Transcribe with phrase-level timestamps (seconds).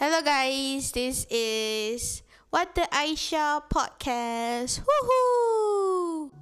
[0.00, 4.80] Hello guys, this is What the Aisha podcast.
[4.80, 6.32] Woohoo!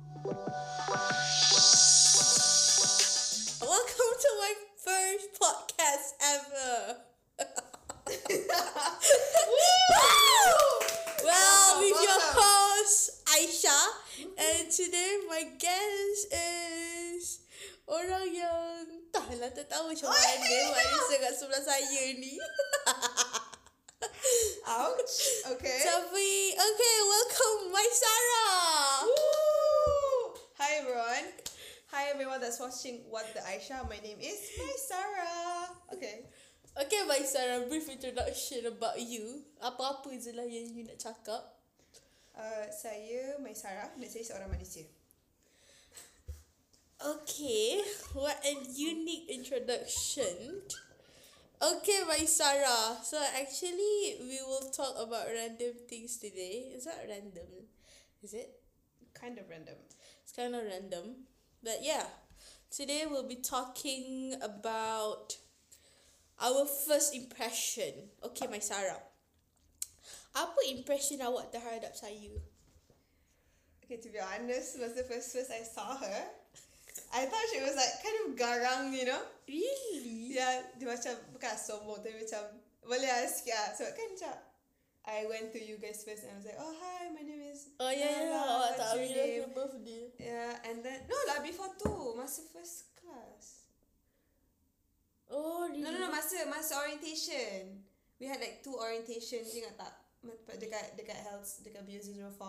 [3.58, 7.02] Welcome to my first podcast ever.
[11.26, 13.74] well, with your host Aisha,
[14.38, 17.42] and today my guest is
[17.90, 22.38] orang yang entahlah tak tahu macam mana manusia kat sebelah saya ni.
[24.68, 25.16] Ouch.
[25.56, 25.80] Okay.
[25.82, 29.08] Tapi, okay, welcome my Sarah.
[29.08, 30.36] Woo!
[30.60, 31.26] Hi everyone.
[31.90, 33.82] Hi everyone that's watching What the Aisha.
[33.88, 35.72] My name is My Sarah.
[35.96, 36.28] Okay.
[36.78, 39.42] Okay, my Sarah, brief introduction about you.
[39.58, 41.42] Apa-apa je lah yang you nak cakap.
[42.38, 44.86] Uh, saya My Sarah dan saya seorang manusia.
[46.98, 47.78] Okay,
[48.14, 50.66] what a unique introduction.
[51.58, 53.02] Okay, my Sarah.
[53.02, 56.70] So actually, we will talk about random things today.
[56.70, 57.66] Is that random?
[58.22, 58.62] Is it?
[59.12, 59.74] Kind of random.
[60.22, 61.26] It's kind of random.
[61.60, 62.06] But yeah,
[62.70, 65.34] today we'll be talking about
[66.38, 68.14] our first impression.
[68.22, 69.02] Okay, my Sarah.
[70.38, 72.38] Apa impression awak terhadap saya?
[73.82, 76.22] Okay, to be honest, was the first first I saw her,
[77.08, 79.22] I thought she was like kind of garang, you know?
[79.48, 80.36] Really?
[80.36, 82.42] Yeah, dia macam bukan sombong tapi macam
[82.84, 83.68] boleh lah sikit lah.
[83.72, 84.34] Sebab kan macam
[85.08, 87.72] I went to you guys first and I was like, oh hi, my name is
[87.80, 90.04] Oh ya, Nala, awak what's tak your bila name?" your birthday.
[90.20, 93.64] Yeah, and then no lah before tu masa first class.
[95.32, 95.80] Oh, really?
[95.80, 97.88] No no no masa masa orientation.
[98.20, 99.96] We had like two orientation ingat tak?
[100.60, 102.42] Dekat dekat health dekat BU04.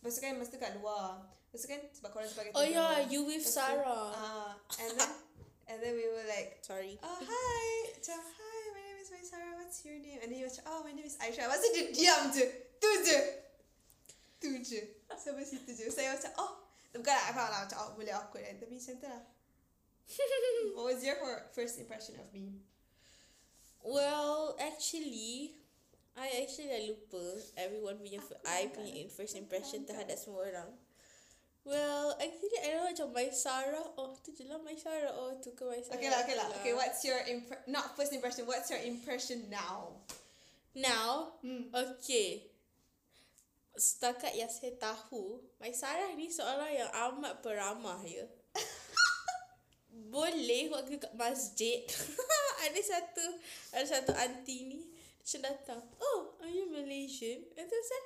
[0.00, 1.20] Lepas tu kan masa tu kat luar.
[1.50, 4.14] Kan sebab korang sebagai Oh yeah, you with tu, Sarah.
[4.14, 5.10] Ah, and then
[5.66, 6.94] and then we were like Sorry.
[7.02, 7.70] Oh hi.
[7.94, 9.52] Macam hi my name is my Sarah.
[9.58, 10.22] What's your name?
[10.22, 11.50] And then he was like, Oh my name is Aisha.
[11.50, 12.46] Tu dia diam je
[12.78, 13.18] Tu je
[14.40, 14.80] Tu je
[15.18, 16.52] Sampai situ je Saya macam Oh.
[16.90, 18.46] Bukan lah I faham lah Macam oh, boleh awkward.
[18.46, 19.22] Kan Tapi macam tu lah
[20.74, 21.16] What was your
[21.54, 22.58] first impression of me?
[23.80, 25.54] Well, actually,
[26.18, 27.22] I actually dah lupa
[27.56, 30.68] everyone punya f- I punya in first impression terhadap semua orang.
[31.60, 33.84] Well, actually I know macam my Sarah.
[34.00, 35.12] Oh, tu je lah my Sarah.
[35.12, 36.00] Oh, tu ke my Sarah.
[36.00, 40.00] Okay lah okay lah Okay what's your impre- Not first impression What's your impression now?
[40.72, 41.68] Now, Hmm.
[41.70, 42.48] okay.
[43.76, 48.24] Setakat yang saya tahu, my Sarah ni seorang yang amat peramah ya.
[50.10, 51.82] Boleh waktu kat masjid
[52.66, 53.24] Ada satu
[53.74, 54.80] Ada satu aunty ni
[55.18, 58.02] Macam datang Oh are you Malaysian And saya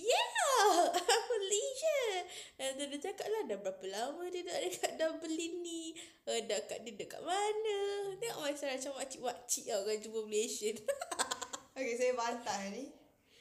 [0.00, 2.20] Yeah I'm Malaysian
[2.60, 5.92] And then dia cakap lah Dah berapa lama dia dah dekat Dublin ni?
[6.24, 7.80] Uh, Dekat dia dekat mana?
[8.16, 10.76] Tengok masa macam makcik-makcik tau Kan jumpa Malaysian.
[11.70, 12.92] Okay saya bantah ni.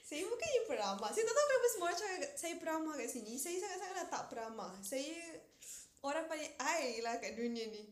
[0.05, 3.33] Saya bukan yang peramah Saya tak tahu kenapa semua orang cakap Saya peramah kat sini.
[3.35, 5.19] Saya sangat-sangat tak peramah Saya
[5.99, 7.83] Orang paling air lah kat dunia ni.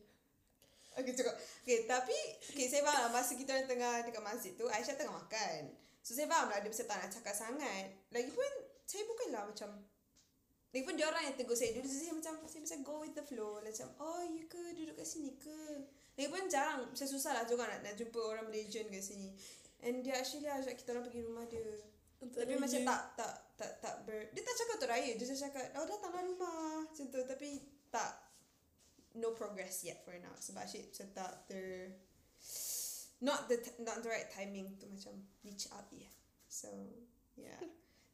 [0.96, 1.36] Okay cukup.
[1.62, 2.16] Okay tapi
[2.56, 3.20] Okay saya faham lah.
[3.20, 5.77] Masa kita orang tengah Dekat masjid tu Aisyah tengah makan
[6.08, 7.92] So saya faham lah Dia mesti tak nak cakap sangat.
[8.16, 8.48] Lagipun
[8.88, 9.76] Saya bukanlah macam
[10.72, 11.76] Lagipun dia orang yang tegur saya.
[11.76, 13.60] Dulu saya macam Saya macam go with the flow.
[13.60, 14.72] Macam oh you ke?
[14.72, 15.84] Duduk kat sini ke?
[16.16, 16.88] Lagipun jarang.
[16.96, 19.36] Saya susah lah juga nak, nak jumpa orang Malaysian kat sini.
[19.84, 21.64] And dia actually ajak kita orang pergi rumah dia.
[22.18, 22.64] Untuk Tapi raya.
[22.64, 25.10] macam tak tak tak tak ber Dia tak cakap untuk raya.
[25.12, 26.88] Dia just cakap Oh datanglah rumah.
[26.88, 27.20] Macam tu.
[27.20, 27.48] Tapi
[27.92, 28.12] tak
[29.16, 30.36] No progress yet for now.
[30.36, 31.96] Sebab asyik macam tak ter
[33.18, 36.14] Not the not the right timing to macam reach out yet.
[36.46, 36.70] So
[37.34, 37.58] yeah.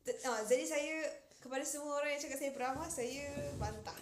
[0.05, 1.01] Uh, Jadi saya
[1.41, 3.25] Kepada semua orang yang cakap saya peramah Saya
[3.57, 3.97] bantah.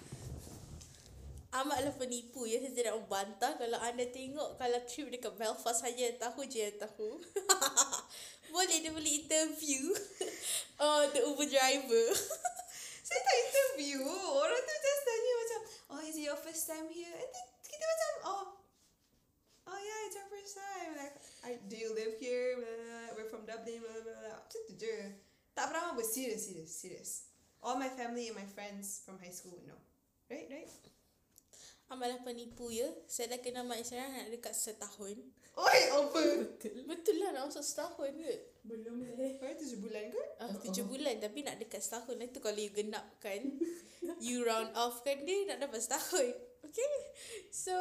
[1.55, 6.43] Amatlah penipu ya Saya tidak membantah Kalau anda tengok Kalau trip dekat Belfast yang tahu
[6.43, 7.23] je yang tahu.
[8.53, 9.97] Boleh dia boleh interview.
[10.77, 12.07] Uh, The Uber driver.
[13.09, 14.05] Saya tak interview.
[14.13, 17.17] Orang tu just tanya macam Oh is it your first time here?
[17.17, 18.62] And then kita macam Oh Oh
[20.57, 22.61] time Like I, Do you live here?
[22.61, 23.09] Blah, blah, blah.
[23.17, 24.37] We're from Dublin blah, blah, blah.
[24.41, 24.95] Macam tu je
[25.57, 27.11] Tak pernah apa Serious serious serious.
[27.63, 29.81] All my family and my friends From high school would know.
[30.29, 30.71] Right right?
[31.93, 32.89] Amatlah penipu ya.
[33.05, 35.17] Saya dah kenal Mak Isyara Nak dekat setahun.
[35.53, 36.23] Oi apa?
[36.89, 37.15] Betul.
[37.21, 38.33] Lah nak masuk setahun ke?
[38.65, 40.25] Belum leh Baru tujuh bulan ke?
[40.41, 42.17] Ah, tujuh bulan tapi nak dekat setahun.
[42.17, 43.61] Itu kalau you genapkan
[44.25, 46.33] You round off kan dia nak dapat setahun.
[46.65, 46.93] Okay?
[47.53, 47.77] So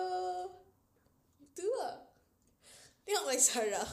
[1.56, 2.11] Tu lah
[3.12, 3.84] Tengok Maisara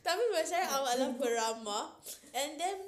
[0.00, 1.92] Tapi Maisara amatlah peramah
[2.32, 2.80] And then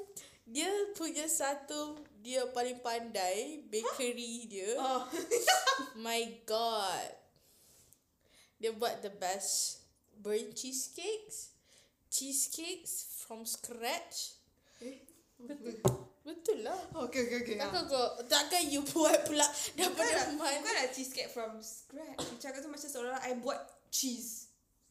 [0.49, 5.05] Dia punya satu Dia paling pandai Bakery dia Oh
[6.05, 7.13] My god
[8.57, 9.85] Dia buat the best
[10.17, 11.57] Burnt cheesecakes
[12.17, 14.41] cheesecakes from scratch.
[14.81, 15.05] Eh?
[16.25, 16.81] Betul lah.
[17.07, 17.57] Okay, okay, okay.
[17.61, 19.45] Takkan kau takkan you buat pula
[19.77, 20.59] daripada lah, mana?
[20.59, 22.19] bukan lah cheesecake from scratch.
[22.41, 23.61] Cakap tu macam seolah I buat
[23.93, 24.46] cheese.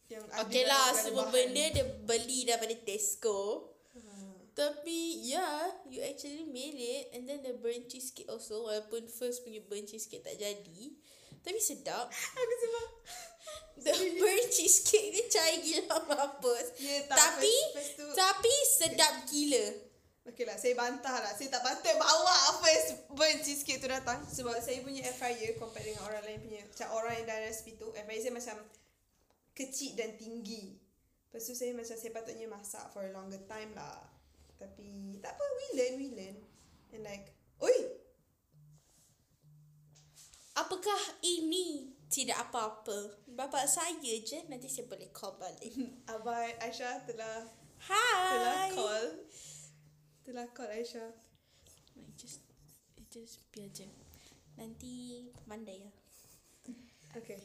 [0.06, 1.34] Yang Okay lah, semua bahan.
[1.34, 3.74] benda dia beli daripada Tesco.
[3.98, 4.38] Hmm.
[4.54, 9.60] Tapi yeah, you actually made it and then the burnt cheesecake also walaupun first punya
[9.66, 10.82] burnt cheesecake tak jadi.
[11.42, 12.06] Tapi sedap.
[12.40, 12.88] Aku sebab
[13.86, 16.80] The burnt cheesecake ni cair gila mampus.
[16.80, 19.66] Ya, tak, Tapi first, first tu, tapi sedap gila.
[20.26, 21.34] Okay lah, saya bantah lah.
[21.38, 24.22] Saya tak bantah bawa first burnt cheesecake tu datang.
[24.26, 26.62] Sebab saya punya air fryer compare dengan orang lain punya.
[26.66, 28.58] Macam orang yang dah resipi tu, air fryer saya macam
[29.56, 30.76] kecil dan tinggi.
[31.32, 34.04] Lepas tu saya macam saya patutnya masak for a longer time lah.
[34.60, 36.38] Tapi tak apa, we learn, we learn.
[36.96, 37.96] And like, oi,
[40.56, 43.28] Apakah ini tidak apa-apa?
[43.28, 45.68] Bapak saya je nanti saya boleh call balik.
[46.16, 47.44] Abah Aisyah telah
[47.84, 48.72] telah Hi.
[48.72, 49.06] call.
[50.24, 51.12] Telah call Aisyah.
[52.00, 52.40] I just
[52.96, 53.84] I just biar je.
[54.56, 55.92] Nanti mandai ya.
[57.20, 57.44] Okay.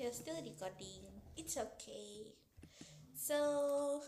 [0.00, 1.12] You're still recording.
[1.36, 2.32] It's okay.
[3.12, 4.00] So,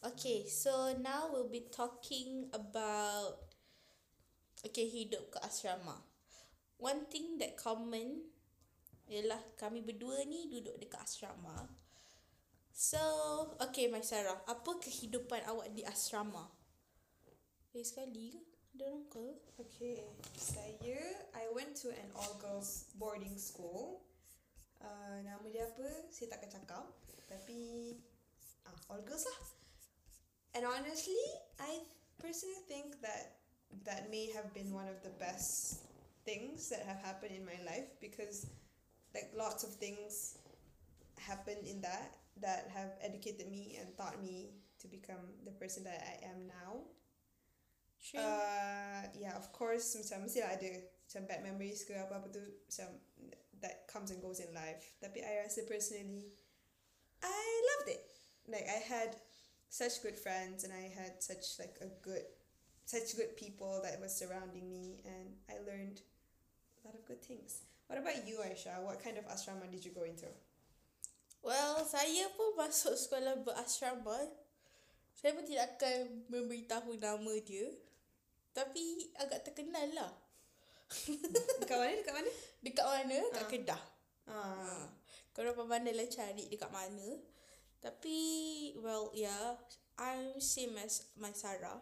[0.00, 0.48] okay.
[0.48, 3.44] So now we'll be talking about
[4.64, 6.00] okay hidup ke asrama.
[6.80, 8.24] One thing that common
[9.04, 11.68] ialah kami berdua ni duduk dekat asrama.
[12.72, 13.04] So,
[13.60, 16.48] okay My Sarah, apa kehidupan awak di asrama?
[17.76, 18.40] Eh sekali ke?
[18.80, 19.26] Ada orang ke?
[19.60, 20.00] Okay,
[20.40, 21.04] saya
[21.36, 24.08] I went to an all girls boarding school.
[24.80, 25.88] Uh, nama dia apa?
[26.08, 26.88] Saya cakap.
[27.28, 27.92] Tapi
[28.64, 29.40] ah all girls lah.
[30.56, 31.20] And honestly,
[31.60, 31.84] I
[32.18, 33.38] personally think that
[33.86, 35.86] that may have been one of the best
[36.26, 38.50] things that have happened in my life because
[39.14, 40.38] like lots of things
[41.22, 44.50] happened in that that have educated me and taught me
[44.80, 46.82] to become the person that I am now.
[48.00, 48.20] Sure.
[48.20, 52.88] Uh, yeah, of course macam mesti ada macam bad memories ke apa-apa tu macam
[53.62, 54.92] that comes and goes in life.
[55.00, 56.32] Tapi I rasa personally
[57.20, 57.44] I
[57.76, 58.04] loved it.
[58.48, 59.16] Like I had
[59.70, 62.24] such good friends and I had such like a good
[62.88, 66.02] such good people that was surrounding me and I learned
[66.82, 67.62] a lot of good things.
[67.86, 68.82] What about you, Aisha?
[68.82, 70.26] What kind of asrama did you go into?
[71.40, 74.28] Well, saya pun masuk sekolah berasrama.
[75.16, 77.66] Saya pun tidak akan memberitahu nama dia.
[78.52, 80.12] Tapi agak terkenal lah.
[81.62, 81.94] Dekat mana?
[81.96, 82.30] Dekat mana?
[82.60, 83.18] Dekat mana?
[83.30, 83.48] Kat Ah.
[83.50, 83.82] Kedah.
[84.30, 84.82] Ah,
[85.30, 87.18] Korang pandai lah cari dekat mana.
[87.80, 88.18] Tapi,
[88.82, 89.56] well, yeah.
[90.00, 91.76] I'm same as my Sarah.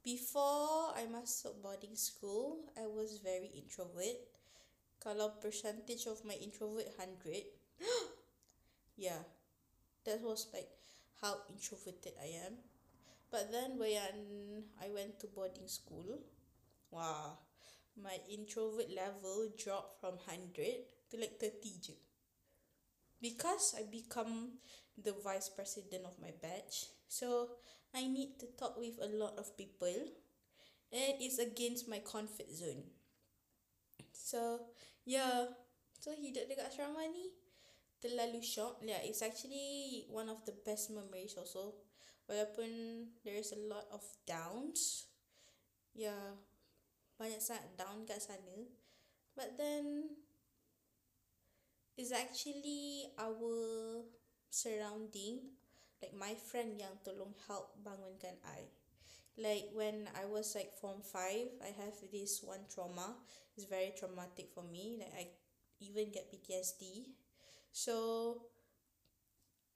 [0.00, 4.16] Before I masuk boarding school, I was very introvert.
[4.96, 7.44] Kalau percentage of my introvert 100,
[8.96, 9.20] yeah,
[10.08, 10.72] that was like
[11.20, 12.64] how introverted I am.
[13.28, 16.24] But then when I went to boarding school,
[16.88, 17.36] wow,
[18.02, 21.94] my introvert level dropped from 100 to like 30 je.
[23.20, 24.62] Because I become
[24.96, 27.58] the vice president of my batch, so
[27.94, 30.14] I need to talk with a lot of people
[30.92, 32.84] and it's against my comfort zone.
[34.12, 34.60] So,
[35.04, 35.52] yeah.
[35.98, 37.34] So, hidup dekat asrama ni
[37.98, 38.80] terlalu shock.
[38.84, 41.74] Yeah, it's actually one of the best memories also.
[42.28, 42.70] Walaupun
[43.24, 45.08] there is a lot of downs.
[45.96, 46.38] Yeah,
[47.18, 48.64] banyak sangat down kat sana.
[49.34, 50.16] But then,
[51.98, 54.06] it's actually our
[54.48, 55.58] surrounding
[55.98, 58.70] like my friend yang tolong help bangunkan I.
[59.38, 63.18] Like when I was like form 5, I have this one trauma.
[63.54, 64.98] It's very traumatic for me.
[64.98, 65.24] Like I
[65.82, 67.14] even get PTSD.
[67.70, 67.94] So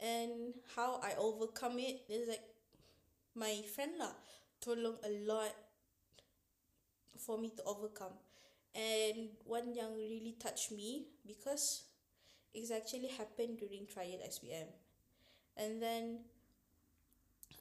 [0.02, 2.42] and how I overcome it is like
[3.38, 4.14] my friend lah
[4.58, 5.54] tolong a lot
[7.22, 8.18] for me to overcome.
[8.74, 11.86] And one yang really touched me because
[12.50, 14.68] it's actually happened during trial SPM.
[15.56, 16.24] And then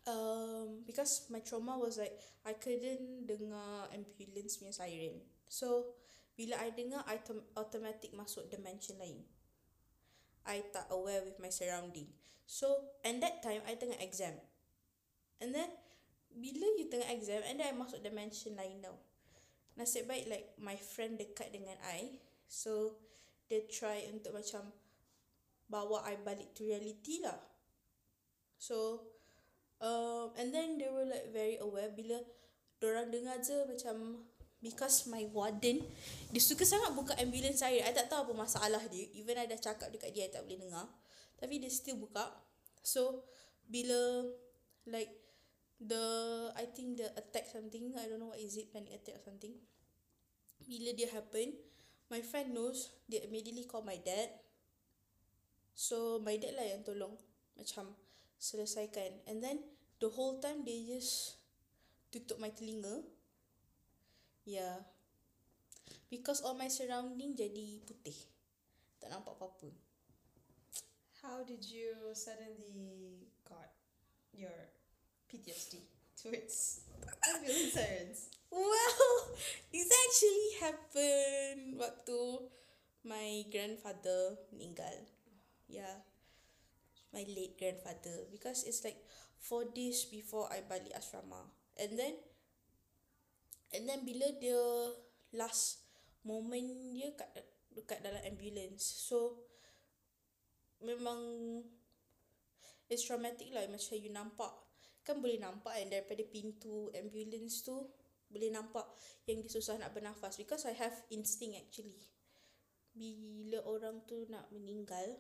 [0.08, 5.22] um because my trauma was like I couldn't dengar ambulance punya siren.
[5.46, 5.94] So
[6.34, 9.22] bila I dengar I autom- automatic masuk dimension lain.
[10.48, 12.10] I tak aware with my surrounding.
[12.48, 12.72] So
[13.06, 14.40] and that time I tengah exam.
[15.44, 15.70] And then
[16.32, 18.96] bila you tengah exam and then I masuk dimension lain tau.
[19.82, 22.22] Nasib baik like my friend dekat dengan I.
[22.46, 23.02] So
[23.50, 24.70] dia try untuk macam
[25.66, 27.42] bawa I balik to reality lah.
[28.62, 29.10] So
[29.82, 32.22] um, and then they were like very aware bila
[32.86, 34.22] orang dengar je macam
[34.62, 35.82] because my warden
[36.30, 37.82] dia suka sangat buka ambulance saya.
[37.82, 39.10] I tak tahu apa masalah dia.
[39.18, 40.86] Even I dah cakap dekat dia I tak boleh dengar.
[41.42, 42.30] Tapi dia still buka.
[42.86, 43.26] So
[43.66, 44.30] bila
[44.86, 45.21] like
[45.82, 46.06] the
[46.54, 49.58] I think the attack something I don't know what is it panic attack or something.
[50.70, 51.58] Bila dia happen,
[52.14, 54.30] my friend knows dia immediately call my dad.
[55.74, 57.18] So my dad lah yang tolong
[57.58, 57.98] macam
[58.38, 59.66] selesaikan and then
[59.98, 61.42] the whole time they just
[62.14, 63.02] tutup my telinga.
[64.46, 64.86] Yeah.
[66.12, 68.18] Because all my surrounding jadi putih.
[69.02, 69.72] Tak nampak apa-apa.
[71.26, 73.72] How did you suddenly got
[74.34, 74.54] your
[75.32, 75.80] PTSD
[76.20, 76.84] towards
[77.32, 78.20] ambulance sirens?
[78.52, 79.00] Well,
[79.72, 82.20] it actually happened waktu
[83.08, 85.08] my grandfather meninggal.
[85.72, 86.04] Yeah.
[87.16, 88.28] My late grandfather.
[88.28, 89.00] Because it's like
[89.40, 91.48] four days before I balik asrama.
[91.80, 92.20] And then,
[93.72, 94.60] and then bila dia
[95.32, 95.88] last
[96.28, 97.32] moment dia kat,
[97.72, 98.84] dekat dalam ambulance.
[98.84, 99.48] So,
[100.84, 101.18] memang
[102.92, 104.52] it's traumatic lah macam you nampak
[105.02, 107.90] kan boleh nampak kan daripada pintu ambulance tu
[108.32, 108.88] boleh nampak
[109.28, 111.98] yang dia susah nak bernafas because I have instinct actually
[112.96, 115.20] bila orang tu nak meninggal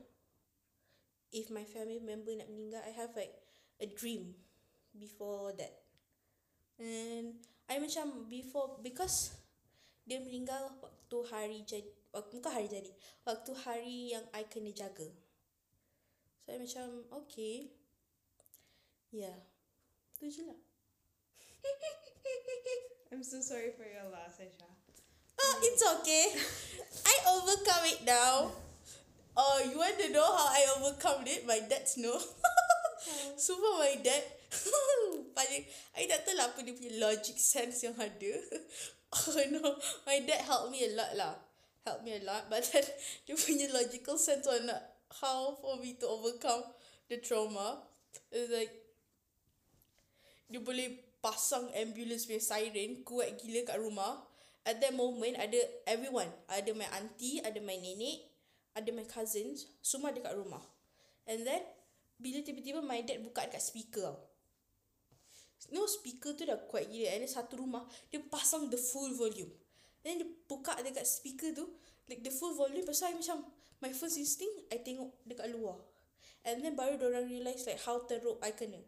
[1.31, 3.35] if my family member nak meninggal I have like
[3.83, 4.37] a dream
[4.95, 5.73] before that
[6.79, 9.35] and I macam before because
[10.07, 12.91] dia meninggal waktu hari jadi waktu bukan hari jadi
[13.23, 15.07] waktu hari yang I kena jaga
[16.41, 17.69] So I macam okay.
[19.13, 19.50] Yeah.
[23.11, 24.69] I'm so sorry for your loss, Aisha.
[25.41, 26.29] Oh, it's okay.
[27.09, 28.53] I overcome it now.
[29.35, 31.47] Oh, you want to know how I overcome it?
[31.47, 32.21] My dad's no.
[33.33, 34.21] Sumpah my dad
[35.37, 35.65] Paling
[35.97, 38.37] I tak tahu lah apa dia punya logic sense yang ada
[39.09, 39.73] Oh no
[40.05, 41.33] My dad helped me a lot lah
[41.81, 42.85] Helped me a lot But then
[43.25, 44.69] Dia punya logical sense on
[45.17, 46.61] How for me to overcome
[47.09, 47.81] The trauma
[48.29, 48.80] Is like
[50.51, 54.19] Dia boleh pasang ambulance punya siren Kuat gila kat rumah.
[54.67, 56.27] At that moment ada everyone.
[56.51, 58.27] Ada my auntie Ada my nenek
[58.75, 60.61] Ada my cousins Semua ada kat rumah.
[61.23, 61.63] And then
[62.21, 64.13] bila tiba-tiba my dad buka dekat speaker.
[65.73, 67.15] No speaker tu dah kuat gila.
[67.15, 69.49] And then satu rumah Dia pasang the full volume.
[70.03, 71.65] Then dia buka dekat speaker tu
[72.11, 72.83] Like the full volume.
[72.83, 73.47] Pasal I macam
[73.79, 75.79] My first instinct I tengok dekat luar.
[76.43, 78.83] And then baru orang realise like How teruk I kena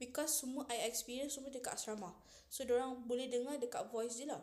[0.00, 2.16] Because semua I experience Semua dekat asrama
[2.48, 4.40] So orang boleh dengar dekat voice je lah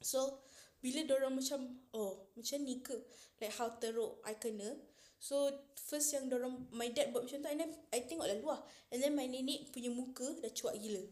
[0.00, 0.40] So
[0.80, 2.96] bila orang macam Oh macam ni ke
[3.36, 4.72] Like how teruk I kena
[5.16, 8.60] So first yang orang my dad buat macam tu and then I tengok lah luar
[8.92, 11.02] and then my nenek punya muka dah cuak gila.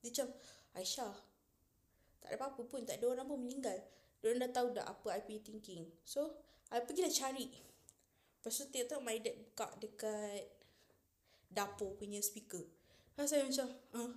[0.00, 0.28] Dia macam
[0.80, 1.14] Aisyah
[2.20, 3.76] tak ada apa-apa pun tak ada orang pun meninggal.
[4.20, 5.88] Diorang dah tahu dah apa I punya thinking.
[6.04, 6.40] So
[6.72, 7.46] I pergi dah cari.
[8.40, 10.44] Lepas tu tengok my dad buka dekat
[11.52, 12.64] dapur punya speaker.
[13.14, 14.10] Lepas saya macam uh.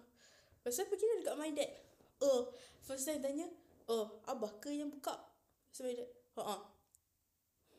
[0.61, 1.71] Lepas saya pergi dah dekat my dad.
[2.23, 3.47] Oh, first time tanya,
[3.91, 5.11] oh, abah ke yang buka?
[5.11, 6.09] Lepas my dad,
[6.39, 6.59] haa.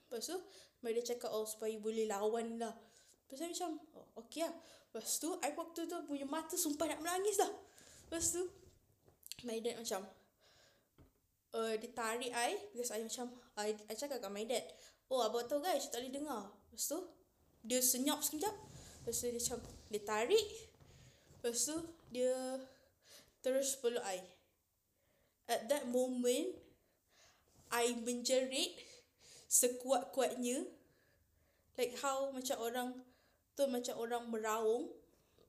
[0.05, 0.37] Lepas tu,
[0.85, 2.77] My dad cakap oh supaya boleh lawan lah.
[3.25, 4.53] Lepas tu macam oh, okay lah.
[4.93, 7.49] Lepas tu I waktu tu punya mata sumpah nak menangis dah.
[8.05, 8.45] Lepas tu
[9.49, 10.05] my dad macam
[11.57, 14.61] uh, dia tarik I because I macam I, I cakap kat my dad
[15.09, 16.53] oh abang tahu guys tak boleh dengar.
[16.53, 17.01] Lepas tu
[17.65, 18.53] dia senyap sekejap.
[18.53, 20.47] Lepas tu dia macam dia tarik.
[21.45, 21.77] Lepas tu
[22.09, 22.57] dia
[23.45, 24.25] terus peluk I.
[25.45, 26.57] At that moment
[27.69, 28.81] I menjerit
[29.45, 30.65] sekuat-kuatnya
[31.77, 32.89] like how macam orang
[33.53, 34.89] tu macam orang meraung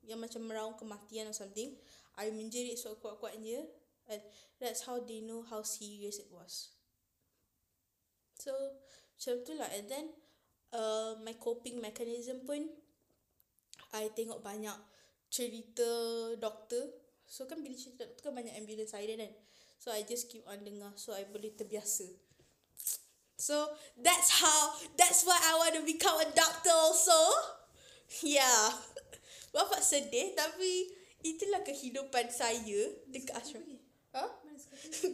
[0.03, 1.79] yang macam meraung kematian or something
[2.19, 3.63] I menjerit sekuat-kuatnya
[4.11, 4.19] and
[4.59, 6.75] that's how they know how serious it was
[8.35, 8.51] so
[9.15, 10.05] macam tu lah and then
[10.75, 12.67] uh, my coping mechanism pun
[13.95, 14.75] I tengok banyak
[15.36, 15.92] cerita
[16.39, 16.96] doktor
[17.27, 19.34] so kan bila cerita doktor kan banyak ambulance siren kan
[19.75, 22.08] so I just keep on dengar so I boleh terbiasa
[23.36, 23.68] So
[24.00, 27.20] that's how that's why I want to become a doctor also.
[28.24, 28.70] Yeah.
[29.50, 30.94] Bapak sedih tapi
[31.25, 33.82] itulah kehidupan saya dekat asrama.
[34.13, 34.30] Ha?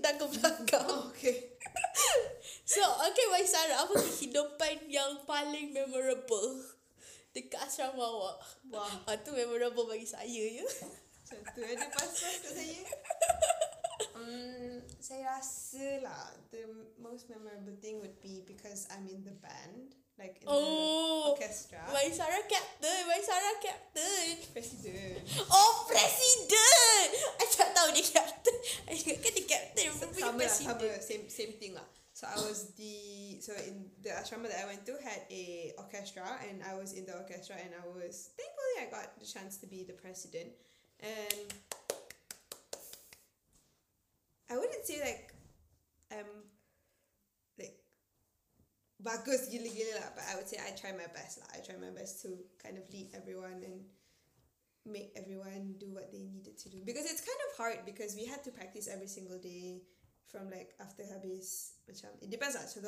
[0.04, 0.86] Dah ke belakang.
[0.92, 1.56] Oh, okay.
[2.72, 6.60] So, okay, Wai Sarah, apa kehidupan yang paling memorable
[7.32, 8.36] dekat asrama awak?
[8.70, 8.94] Wah.
[9.08, 10.66] Ah, tu memorable bagi saya ya.
[11.32, 12.80] Macam tu ada pas-pas kat saya.
[14.12, 16.68] Um, saya rasa lah the
[17.00, 21.32] most memorable thing would be because I'm in the band, like in Oh.
[21.32, 21.82] the orchestra.
[21.90, 24.36] Wai Sarah captain, Wai Sarah captain.
[24.52, 25.24] President.
[25.48, 27.08] Oh, presiden.
[27.40, 28.58] I tak tahu dia captain.
[28.90, 31.88] I ingat kan dia captain, sama lah, sama same same thing lah.
[32.22, 36.22] So I was the so in the asrama that I went to had a orchestra
[36.48, 39.66] and I was in the orchestra and I was thankfully I got the chance to
[39.66, 40.54] be the president
[41.02, 41.50] and
[44.52, 45.34] I wouldn't say like
[46.14, 46.46] I'm
[47.58, 47.82] like
[49.02, 51.50] bagus gila-gila lah but I would say I try my best lah.
[51.58, 53.82] I try my best to kind of lead everyone and
[54.86, 58.30] make everyone do what they needed to do because it's kind of hard because we
[58.30, 59.82] had to practice every single day
[60.32, 62.64] from like after habis macam it depends lah.
[62.64, 62.80] So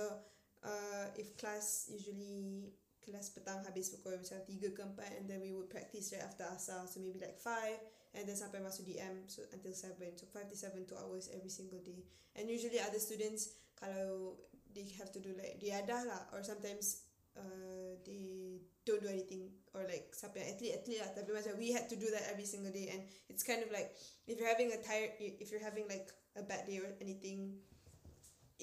[0.63, 2.71] uh, if class usually
[3.03, 6.47] kelas petang habis pukul macam 3 ke 4 and then we would practice right after
[6.47, 10.47] asar so maybe like 5 and then sampai masuk DM so until 7 so 5
[10.47, 12.07] to 7 2 hours every single day.
[12.39, 14.39] And usually other students kalau
[14.71, 17.03] they have to do like riadah lah or sometimes
[17.35, 21.11] uh, they don't do anything or like siapa yang athlete athlete lah.
[21.11, 23.91] Tapi macam we had to do that every single day and it's kind of like
[24.29, 26.07] if you're having a tired if you're having like
[26.37, 27.59] a bad day or anything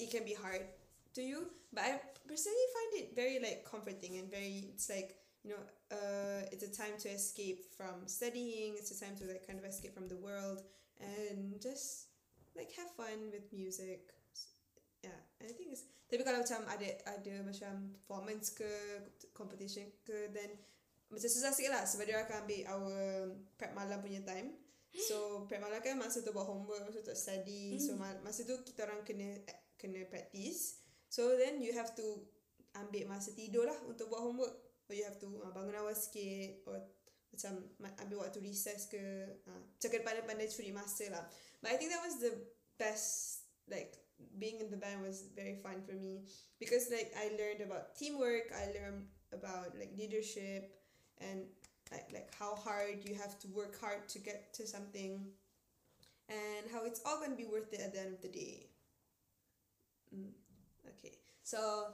[0.01, 0.65] it can be hard
[1.13, 5.51] to you but I personally find it very like comforting and very it's like you
[5.51, 9.59] know uh it's a time to escape from studying it's a time to like kind
[9.59, 10.61] of escape from the world
[10.99, 12.11] and just
[12.55, 14.11] like have fun with music.
[15.01, 18.67] Yeah and I think it's tapi kalau macam ada ada macam performance ke
[19.31, 20.59] competition ke then
[21.07, 22.95] macam susah sikit lah sebab dia akan ambil our
[23.55, 24.59] prep malam punya time.
[24.91, 28.59] So prep malam kan masa tu buat homework masa tu study so ma- masa tu
[28.67, 29.39] kita orang kena
[29.81, 30.85] kena practice.
[31.09, 32.21] So then you have to
[32.77, 34.55] ambil masa tidur lah untuk buat homework.
[34.87, 36.83] Or you have to uh, bangun awal sikit or
[37.31, 38.99] macam ma- ambil waktu recess ke
[39.47, 41.23] uh, macam pandai-pandai curi masa lah.
[41.63, 42.35] But I think that was the
[42.75, 43.97] best like
[44.37, 46.27] being in the band was very fun for me.
[46.59, 50.75] Because like I learned about teamwork, I learned about like leadership
[51.23, 51.47] and
[51.91, 55.31] like like how hard you have to work hard to get to something
[56.27, 58.70] and how it's all going to be worth it at the end of the day.
[60.13, 60.31] Mm,
[60.87, 61.13] okay.
[61.43, 61.93] So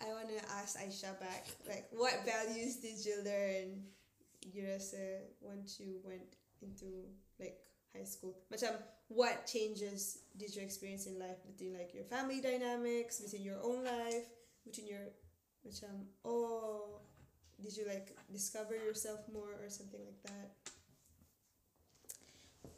[0.00, 3.86] I want to ask Aisha back like what values did you learn
[4.52, 7.06] you rasa once you went into
[7.38, 7.58] like
[7.94, 8.74] high school macam
[9.06, 13.84] what changes did you experience in life between like your family dynamics between your own
[13.86, 14.26] life
[14.66, 15.06] between your
[15.62, 16.98] macam oh
[17.62, 20.50] did you like discover yourself more or something like that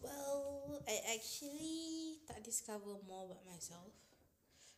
[0.05, 4.04] Well, I actually tak discover more about myself.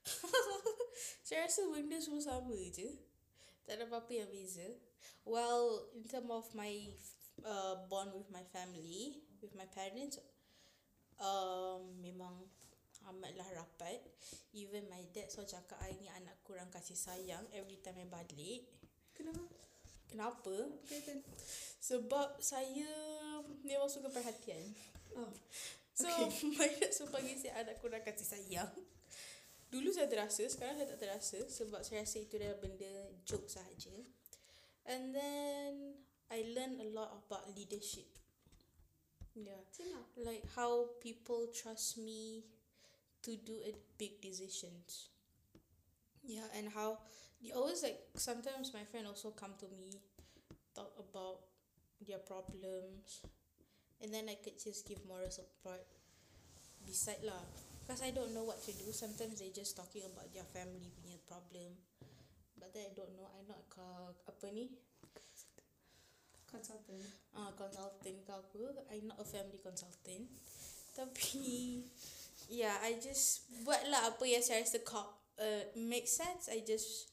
[1.26, 2.88] Saya rasa benda semua sama je.
[3.66, 4.66] Tak ada apa-apa yang beza.
[5.26, 6.70] Well, in term of my
[7.42, 10.22] uh, bond with my family, with my parents,
[11.18, 12.46] um, memang
[13.06, 14.02] amatlah rapat.
[14.54, 18.66] Even my dad so cakap I ni anak kurang kasih sayang every time I balik.
[19.14, 19.42] kenapa
[20.06, 20.46] Kenapa?
[20.46, 21.18] apa kaitan
[21.82, 22.86] Sebab saya
[23.66, 24.62] memang suka perhatian.
[25.18, 25.30] oh
[25.96, 26.28] So Okay.
[26.28, 26.52] okay.
[26.60, 28.70] my dad suka panggil saya anak kurang kasih sayang.
[29.66, 32.92] Dulu saya terasa, sekarang saya tak terasa sebab saya rasa itu adalah benda
[33.26, 33.94] joke sahaja.
[34.86, 35.98] And then
[36.30, 38.06] I learn a lot about leadership.
[39.34, 39.60] Yeah.
[39.92, 42.46] lah Like how people trust me
[43.26, 45.10] to do a big decisions.
[46.22, 47.02] Yeah, and how
[47.42, 49.98] they always like sometimes my friend also come to me
[50.74, 51.42] talk about
[52.02, 53.22] their problems
[54.02, 55.82] and then I could just give moral support
[56.86, 57.42] beside lah.
[57.86, 58.90] Because I don't know what to do.
[58.90, 61.78] Sometimes they just talking about their family punya problem.
[62.58, 63.30] But then I don't know.
[63.30, 63.86] I not ke
[64.26, 64.74] apa ni?
[66.56, 67.04] consultant
[67.36, 70.30] ah consultant ke apa I'm not a family consultant
[70.96, 71.84] tapi
[72.48, 77.12] yeah I just buat lah apa yang saya rasa co- uh, make sense I just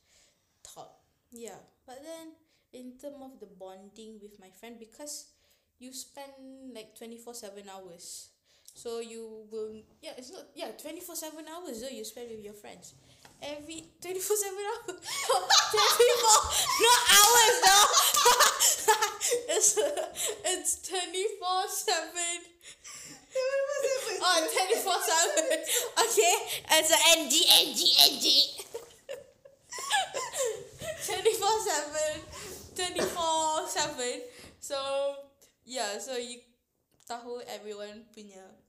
[0.64, 1.04] talk
[1.36, 2.40] yeah but then
[2.72, 5.34] in term of the bonding with my friend because
[5.82, 8.32] you spend like 24/7 hours
[8.74, 9.70] so you will
[10.02, 12.94] yeah it's not yeah 24/7 hours though you spend with your friends
[13.42, 14.98] every 24/7 hours 24
[16.82, 17.88] not hours though
[19.56, 19.78] it's
[20.46, 22.54] it's 24/7
[23.36, 25.58] Oh, 24 7.
[26.06, 26.36] Okay,
[26.72, 27.82] it's a NG, NG,
[28.14, 28.26] NG.
[31.06, 31.50] 24
[32.76, 32.96] 7.
[32.96, 34.22] 24 7.
[34.60, 34.78] So,
[35.66, 36.40] yeah, so you
[37.10, 38.63] tahu everyone punya.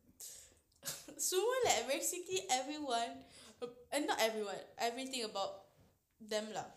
[1.20, 3.24] Semua like basically everyone.
[3.92, 5.72] And not everyone, everything about
[6.20, 6.68] them lah.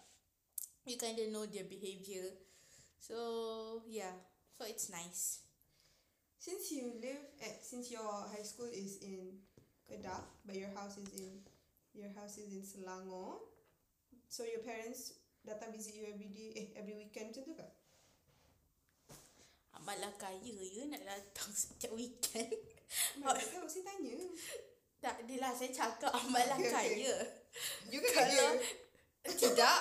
[0.87, 2.31] You kind of know their behavior.
[3.01, 4.15] So, yeah.
[4.55, 5.43] So, it's nice.
[6.39, 9.43] Since you live at since your high school is in
[9.83, 11.43] Kedah, but your house is in
[11.91, 13.41] your house is in Selangor,
[14.31, 17.67] so your parents datang visit you every day, eh every weekend macam tu ke?
[19.81, 22.76] Amatlah kaya ya nak datang setiap weekend.
[23.19, 24.15] Mak tak tahu, saya tanya.
[24.97, 26.71] Tak adalah saya cakap Okay, okay.
[26.71, 27.15] kaya.
[27.91, 28.47] You kan kaya.
[29.27, 29.79] Tidak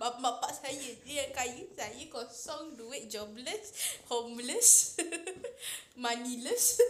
[0.00, 4.96] Bapak-bapak saya je yang kaya Saya kosong duit jobless Homeless
[6.02, 6.80] Moneyless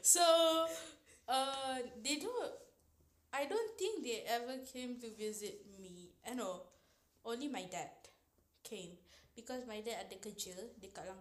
[0.00, 0.22] So
[1.28, 2.54] uh, They don't
[3.34, 6.70] I don't think they ever came to visit me I know
[7.26, 7.92] Only my dad
[8.62, 8.96] Came
[9.34, 11.20] Because my dad ada kerja Dekat lang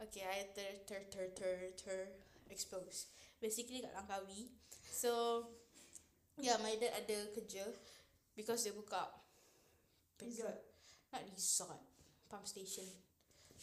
[0.00, 2.00] Okay I ter ter ter ter ter
[2.48, 4.48] Expose Basically kat Langkawi.
[4.88, 5.44] So
[6.40, 7.68] Yeah, my dad ada kerja
[8.32, 9.12] because dia buka
[10.24, 10.56] Resort.
[11.12, 11.82] not resort,
[12.30, 12.86] pump station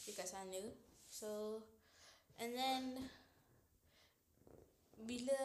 [0.06, 0.62] dekat sana.
[1.08, 1.63] So
[2.38, 2.84] and then
[5.00, 5.41] bila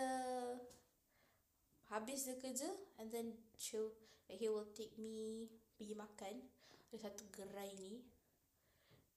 [1.89, 2.69] habis dia kerja
[3.01, 3.97] and then chill
[4.29, 6.37] he will take me pergi makan.
[6.93, 8.05] Ada satu gerai ni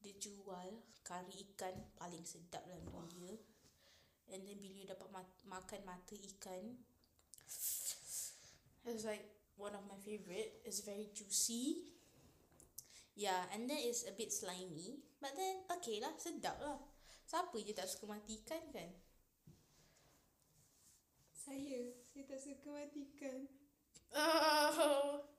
[0.05, 0.69] dia jual
[1.01, 3.33] kari ikan paling sedap dalam dunia
[4.29, 6.77] and then bila you dapat ma- makan mata ikan
[8.85, 9.25] It's like
[9.57, 10.61] one of my favorite.
[10.61, 11.89] It's very juicy.
[13.17, 15.01] Yeah, and then it's a bit slimy.
[15.17, 16.77] But then, okay lah, sedap lah.
[17.25, 18.93] Siapa je tak suka mati ikan kan?
[21.33, 23.49] Saya, saya tak suka matikan.
[24.13, 25.25] Oh,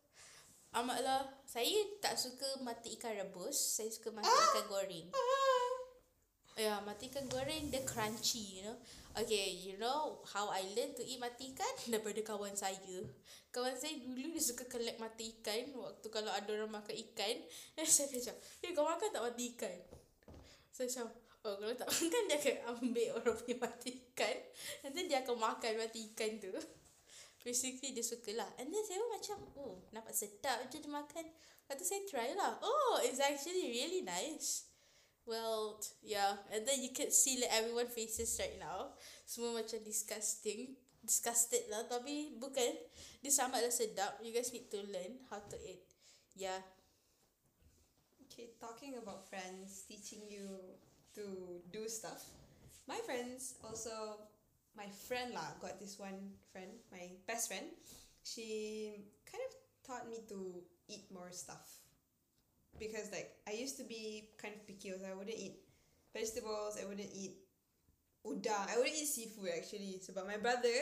[0.76, 1.24] amatlah.
[1.48, 3.56] Saya tak suka mati ikan rebus.
[3.56, 5.08] Saya suka mati ikan goreng.
[5.16, 5.72] Ah.
[6.56, 8.76] Ya, yeah, mati ikan goreng dia crunchy, you know.
[9.16, 11.74] Okay, you know how I learn to eat mati ikan?
[11.92, 13.00] Daripada kawan saya.
[13.48, 17.36] Kawan saya dulu dia suka collect mati ikan waktu kalau ada orang makan ikan.
[17.72, 19.78] Dan saya macam, eh kau makan tak mati ikan?
[20.68, 21.06] Saya macam,
[21.48, 24.36] oh kalau tak makan dia akan ambil orang punya mati ikan.
[24.92, 26.52] Then dia akan makan mati ikan tu.
[27.46, 28.50] Basically dia suka lah.
[28.59, 31.30] And then saya pun macam, oh nampak sedap je dia makan.
[31.30, 32.59] Lepas tu saya try lah.
[32.59, 34.66] Oh, it's actually really nice.
[35.26, 36.42] Well, yeah.
[36.50, 38.94] And then you can see like everyone faces right now.
[39.26, 40.78] Semua macam disgusting.
[41.02, 41.87] Disgusted lah.
[41.87, 42.70] Tapi bukan.
[43.22, 44.22] Dia sangatlah sedap.
[44.22, 45.82] You guys need to learn how to eat.
[46.38, 46.62] Yeah.
[48.26, 50.78] Okay, talking about friends teaching you
[51.18, 52.22] to do stuff.
[52.87, 54.22] My friends also,
[54.76, 57.64] my friend lah, got this one friend, my best friend.
[58.22, 58.92] She
[59.24, 61.64] kind of taught me to eat more stuff.
[62.76, 65.64] Because like I used to be kind of picky, so I wouldn't eat
[66.12, 67.40] vegetables, I wouldn't eat
[68.22, 69.98] udang, I wouldn't eat seafood actually.
[70.04, 70.76] Sebab my brother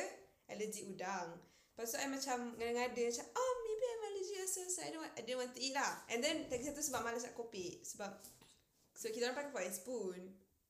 [0.50, 1.38] allergic udang.
[1.74, 5.14] Lepas tu I macam ngada-ngada macam, oh maybe I'm allergic also, so I don't want,
[5.14, 5.92] I didn't want to eat lah.
[6.10, 7.82] And then lagi satu sebab malas nak kopi.
[7.82, 8.10] Sebab
[8.94, 10.20] So kita orang pakai pakai spoon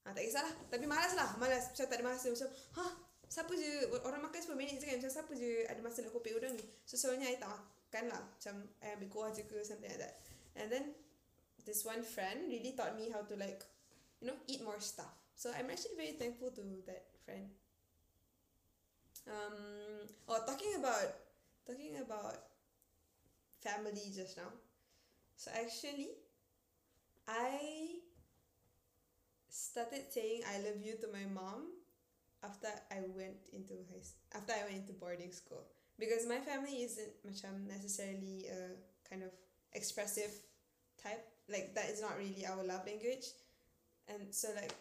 [0.08, 2.48] ha, Tak kisahlah Tapi malas lah Malas Macam tak ada masa Macam
[2.80, 2.92] Hah
[3.28, 6.36] Siapa je Orang makan 10 minit je kan Macam siapa je Ada masa nak kopi
[6.36, 6.64] udang ni?
[6.84, 10.14] So selalunya I tak makan lah Macam I ambil kuah je ke Something like that.
[10.58, 10.84] And then
[11.64, 13.64] This one friend Really taught me how to like
[14.20, 15.12] You know Eat more stuff.
[15.34, 17.50] So I'm actually very thankful to that friend.
[19.28, 21.08] Um Oh talking about
[21.64, 22.52] Talking about
[23.64, 24.52] Family just now.
[25.40, 26.12] So actually
[27.24, 28.04] I
[29.48, 31.83] started saying I love you to my mom
[32.44, 34.04] after I went into high
[34.36, 35.64] after I went into boarding school.
[35.98, 38.76] Because my family isn't macam necessarily a
[39.08, 39.30] kind of
[39.72, 40.30] expressive
[41.00, 41.22] type.
[41.48, 43.32] Like that is not really our love language.
[44.08, 44.74] And so like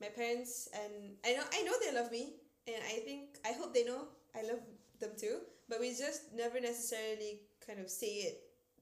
[0.00, 2.38] my parents and I know I know they love me.
[2.66, 4.06] And I think I hope they know
[4.38, 4.62] I love
[5.02, 5.42] them too.
[5.68, 8.36] But we just never necessarily kind of say it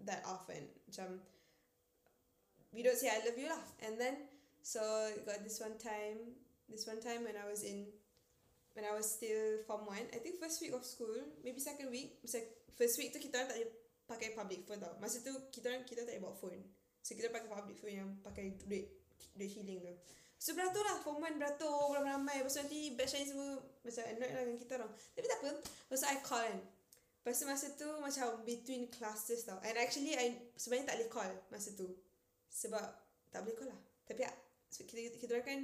[0.04, 0.68] that often.
[0.88, 1.18] Macam
[2.72, 3.64] we don't say I love you lah.
[3.82, 4.28] And then
[4.62, 4.80] so
[5.26, 6.36] got this one time,
[6.68, 7.86] this one time when I was in,
[8.74, 12.20] when I was still form one, I think first week of school, maybe second week,
[12.22, 12.42] masa
[12.74, 13.70] first week tu kita orang tak boleh
[14.06, 14.94] pakai public phone tau.
[14.98, 16.62] Masa tu kita orang kita tak boleh bawa phone.
[17.00, 18.86] So kita pakai public phone yang pakai duit
[19.36, 19.94] duit shilling tu.
[20.40, 24.32] So beratur lah Form 1 beratur Ramai-ramai Lepas tu nanti Batch lain semua Macam annoyed
[24.32, 26.58] lah dengan kita orang Tapi tak apa Lepas tu I call kan
[27.20, 31.32] Lepas tu masa tu Macam between classes tau And actually I Sebenarnya tak boleh call
[31.52, 31.92] Masa tu
[32.50, 32.82] sebab
[33.30, 33.80] tak boleh call lah.
[34.04, 34.26] Tapi
[34.68, 35.60] so kita kita orang kan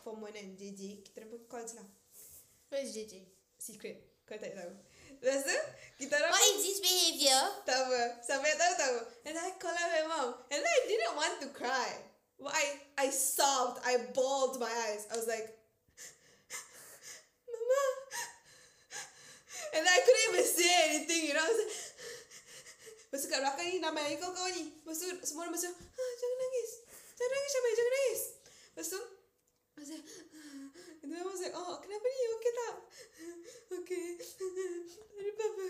[0.00, 1.88] form 1 kan JJ, kita orang pun call je lah.
[2.68, 3.24] Where's JJ?
[3.58, 3.98] Secret.
[4.24, 4.72] Kau tak tahu.
[5.24, 5.56] Lepas tu,
[6.04, 7.42] kita orang What is this behavior?
[7.64, 8.02] tak apa.
[8.20, 8.96] Sampai tahu tahu.
[9.24, 10.28] And I call out my mom.
[10.52, 11.90] And I didn't want to cry.
[12.36, 12.64] Well, I
[12.98, 13.80] I sobbed.
[13.86, 15.08] I bawled my eyes.
[15.08, 15.44] I was like,
[17.48, 17.82] Mama.
[19.74, 21.44] And I couldn't even say anything, you know.
[21.44, 21.74] I was like,
[23.14, 24.74] Lepas tu kat belakang ni nama kau kau ni.
[24.82, 26.70] Lepas tu semua orang macam, ah, jangan nangis.
[27.14, 28.22] Jangan nangis Syamai, jangan nangis.
[28.74, 30.04] Lepas tu, I was like,
[31.04, 32.20] and then I was like, oh kenapa ni?
[32.40, 32.76] Okay tak?
[33.84, 34.06] Okay.
[34.16, 35.66] Ada apa-apa.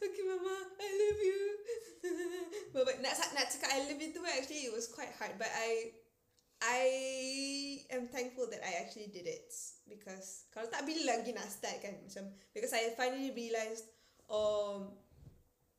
[0.00, 1.40] Okay mama, I love you.
[2.72, 5.36] but, but nak, nak cakap I love you tu actually it was quite hard.
[5.36, 5.92] But I
[6.64, 6.82] I
[7.92, 9.52] am thankful that I actually did it
[9.86, 13.86] because kalau tak bila lagi nak start kan macam because I finally realised
[14.26, 14.90] um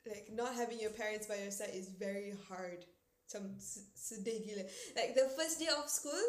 [0.08, 2.88] like not having your parents by your side is very hard
[3.28, 4.64] macam se- sedih gila
[4.96, 6.24] like the first day of school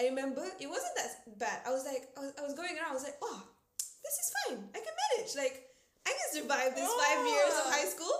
[0.00, 1.58] I remember it wasn't that bad.
[1.66, 3.40] I was like I was, I was going around I was like oh
[3.78, 4.60] this is fine.
[4.74, 5.32] I can manage.
[5.36, 5.56] Like
[6.02, 7.72] I can survive this five years of Oh.
[7.72, 8.16] high school.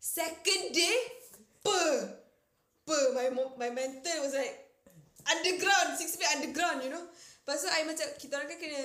[0.00, 0.96] Second day
[1.60, 2.16] per
[2.88, 3.28] per my
[3.60, 4.56] my mental was like
[5.28, 7.04] underground six feet underground you know.
[7.44, 8.82] Lepas tu I macam Kita orang kan kena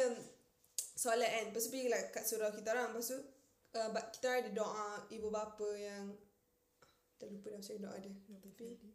[0.95, 1.43] Solat kan.
[1.53, 2.91] Lepas tu pergi lah kat surau kita orang.
[2.95, 3.17] Lepas tu
[3.77, 6.11] uh, Kita orang ada doa Ibu bapa yang
[7.21, 8.13] Tak lupa dah macam doa dia.
[8.41, 8.94] Tapi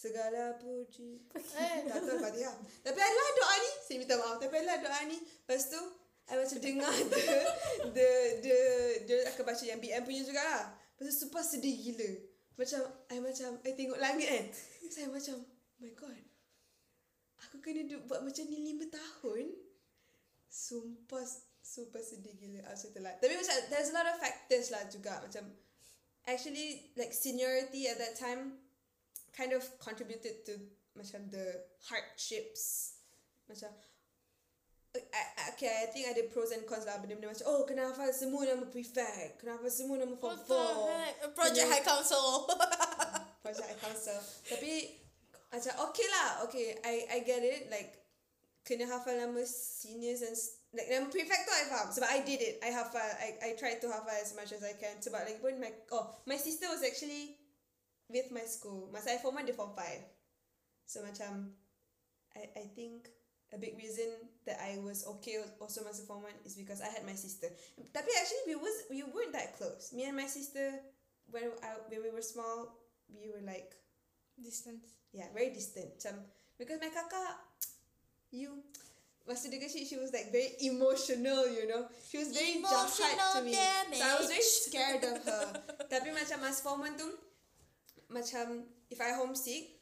[0.00, 1.28] Segala puji.
[1.36, 1.76] Eh.
[1.84, 3.72] Tak tahu Fatihah Tapi adalah doa ni.
[3.84, 4.40] Saya minta maaf.
[4.40, 5.20] Tapi adalah doa ni.
[5.20, 5.80] Lepas tu
[6.30, 7.26] I macam dengar the,
[7.92, 8.08] the,
[8.40, 8.58] the,
[9.04, 12.10] Dia akan baca yang BM punya jugalah Lepas tu super sedih gila.
[12.56, 12.80] Macam
[13.12, 14.46] I macam I tengok langit kan.
[14.88, 16.24] Saya macam Oh my god.
[17.44, 19.52] Aku kena buat macam ni lima tahun.
[20.48, 21.28] Sumpah
[21.60, 22.64] Super sedih gila.
[22.64, 25.20] Macam tu lah Tapi macam There's a lot of factors lah juga.
[25.20, 25.44] Macam
[26.24, 28.59] Actually Like seniority at that time
[29.36, 30.58] Kind of contributed to
[30.98, 32.98] Macam the Hardships.
[33.48, 33.70] Macam
[34.90, 36.98] I, I, Okay I think ada pros and cons lah.
[36.98, 40.58] Benda-benda macam Oh kena hafal semua nama prefect Kena hafal semua nama form What the
[40.58, 41.14] 4 heck?
[41.38, 42.26] Project Kena- High Council.
[43.46, 44.18] Project I council.
[44.50, 44.72] Tapi
[45.50, 47.70] Macam okay lah Okay I I get it.
[47.70, 48.02] Like
[48.66, 50.34] Kena hafal nama seniors and
[50.74, 51.88] Like nama prefect tu I faham.
[51.94, 52.54] Sebab I did it.
[52.58, 54.98] I hafal I I tried to hafal as much as I can.
[54.98, 57.38] Sebab like pun my Oh My sister was actually
[58.10, 59.86] With my school Masa I form 1 dia form 5
[60.84, 61.54] So macam
[62.34, 63.06] I I think
[63.50, 64.10] A big reason
[64.46, 67.50] That I was okay Also masa form 1 Is because I had my sister
[67.94, 70.82] Tapi actually We was We weren't that close Me and my sister
[71.30, 72.74] When, I, when we were small
[73.06, 73.74] We were like
[74.38, 75.98] distant Yeah, very distant.
[75.98, 76.22] Macam
[76.54, 77.34] because my kakak,
[78.30, 78.62] you,
[79.26, 81.90] masa dia kecil, she was like very emotional, you know.
[82.06, 82.94] She was very jahat
[83.34, 83.98] to Emotional me.
[83.98, 85.44] So I was very scared of her.
[85.90, 87.10] Tapi macam mas form one tu,
[88.10, 89.80] macam if I homesick,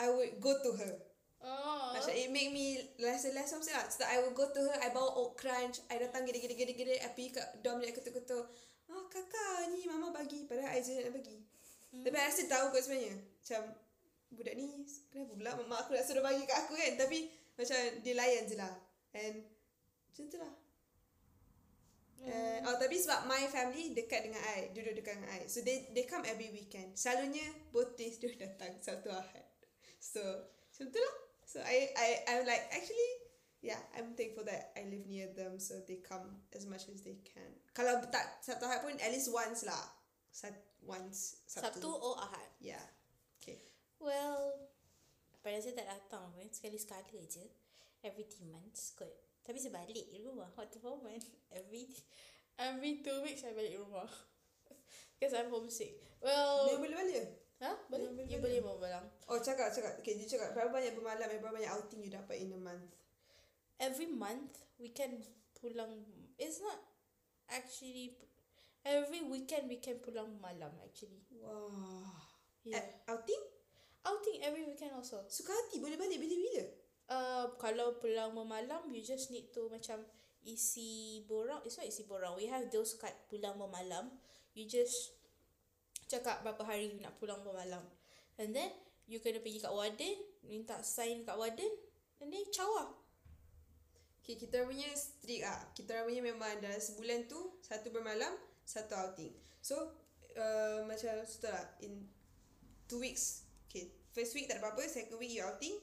[0.00, 0.94] I would go to her.
[1.42, 1.92] Oh.
[1.94, 3.86] Macam it make me less and less homesick lah.
[3.92, 7.36] So I would go to her, I bawa oat crunch, I datang gede-gede-gede-gede, I pergi
[7.36, 8.46] kat dorm dia ketuk-ketuk.
[8.92, 10.48] Oh kakak ni mama bagi.
[10.48, 11.38] Padahal I je nak bagi.
[11.92, 12.04] Hmm.
[12.04, 13.14] Tapi I rasa tahu kot sebenarnya.
[13.20, 13.60] Macam
[14.32, 14.64] budak ni
[15.12, 16.92] kenapa pula mak aku nak suruh bagi kat aku kan.
[16.96, 17.18] Tapi
[17.58, 18.72] macam dia layan je lah.
[19.12, 19.44] And
[20.08, 20.52] macam tu lah.
[22.22, 25.50] Uh, oh tapi sebab my family dekat dengan I Duduk dekat dengan I.
[25.50, 26.94] So they they come every weekend.
[26.94, 27.42] Selalunya
[27.74, 29.46] both days dia datang Sabtu Ahad.
[29.98, 30.22] So
[30.70, 31.14] Macam tu lah.
[31.44, 33.10] So I I I'm like actually
[33.62, 37.18] Yeah I'm thankful that I live near them So they come as much as they
[37.26, 37.58] can.
[37.74, 39.82] Kalau tak Sabtu Ahad pun at least once lah.
[40.32, 42.50] Sat, Once Sabtu or Ahad.
[42.58, 42.82] Yeah.
[43.38, 43.62] Okay.
[44.02, 44.66] Well,
[45.42, 46.34] pada saya tak datang.
[46.34, 46.50] Pun.
[46.50, 47.46] Sekali-sekala je.
[48.02, 49.14] Every three months kot.
[49.42, 50.48] Tapi saya balik rumah.
[50.54, 51.22] What the moment?
[51.50, 51.90] Every
[52.56, 54.06] every two weeks saya balik rumah.
[55.18, 55.98] Because I'm homesick.
[56.22, 57.72] Dia Well, boleh balik ha?
[57.86, 58.10] Boleh?
[58.10, 59.04] boleh You boleh bermalam.
[59.30, 62.50] Oh cakap cakap Okay dia cakap Berapa banyak bermalam Berapa banyak outing you dapat in
[62.54, 62.90] a month
[63.82, 65.18] Every month, we can
[65.58, 66.06] pulang.
[66.38, 66.78] It's not
[67.50, 68.14] actually...
[68.86, 71.22] Every weekend, we can pulang malam actually.
[71.38, 72.30] Wah
[72.62, 72.78] Yeah.
[72.78, 73.42] Eh, Outing?
[74.06, 75.26] Outing every weekend also.
[75.26, 76.62] Suka hati boleh balik bila-bila
[77.12, 80.00] Uh, kalau pulang memalam, you just need to macam
[80.48, 81.60] isi borang.
[81.68, 82.40] It's not isi borang.
[82.40, 84.08] We have those card pulang memalam.
[84.56, 85.12] You just
[86.08, 87.84] cakap berapa hari you nak pulang memalam.
[88.40, 88.72] And then,
[89.04, 90.16] you kena pergi kat warden,
[90.48, 91.68] minta sign kat warden,
[92.24, 92.90] and then caw lah.
[94.22, 95.60] Okay, kita punya strict ah.
[95.76, 98.32] Kita punya memang dalam sebulan tu satu bermalam,
[98.64, 99.34] satu outing.
[99.60, 99.76] So,
[100.38, 102.08] uh, macam setelah in
[102.88, 103.44] two weeks.
[103.68, 105.76] Okay, first week tak ada apa-apa, second week you outing.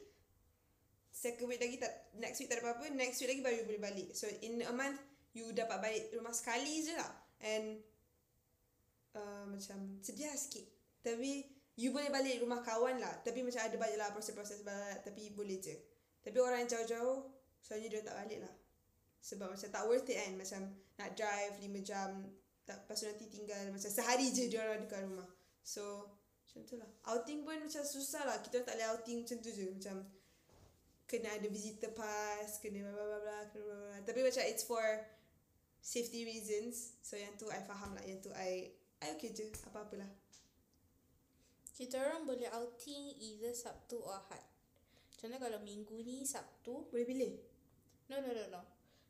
[1.20, 4.10] Second week lagi tak next week tak ada apa-apa, next week lagi baru boleh balik.
[4.16, 5.04] So in a month
[5.36, 7.12] you dapat balik rumah sekali je lah.
[7.44, 7.84] And
[9.20, 10.64] uh, macam sedih sikit.
[11.04, 11.44] Tapi
[11.76, 13.20] you boleh balik rumah kawan lah.
[13.20, 15.04] Tapi macam ada banyak lah proses-proses balik.
[15.04, 15.76] Tapi boleh je.
[16.24, 17.32] Tapi orang yang jauh-jauh
[17.64, 18.56] Soalnya dia tak balik lah
[19.24, 20.62] Sebab macam tak worth it kan Macam
[21.00, 22.10] nak drive 5 jam
[22.68, 25.30] tak, tu nanti tinggal Macam sehari je dia orang dekat rumah
[25.64, 26.12] So
[26.46, 29.66] Macam tu lah Outing pun macam susah lah Kita tak boleh outing macam tu je
[29.72, 29.96] Macam
[31.10, 33.98] Kena ada visitor pass Kena bla bla bla kena bla bla.
[34.06, 34.86] Tapi macam it's for
[35.82, 38.70] Safety reasons So yang tu I faham lah Yang tu I
[39.02, 40.06] I okay je Apa-apalah
[41.74, 44.44] Kita orang boleh outing either Sabtu or Ahad.
[45.16, 46.92] Contoh kalau minggu ni Sabtu.
[46.92, 47.40] Boleh pilih
[48.12, 48.62] No, no, no, no.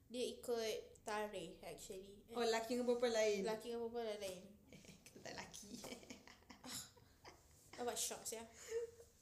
[0.06, 2.30] Dia ikut tarikh actually.
[2.38, 4.42] Oh lelaki dengan perempuan lain Lelaki dengan perempuan lain.
[5.10, 5.70] Kita tak lelaki
[7.82, 8.46] Awak shock ya.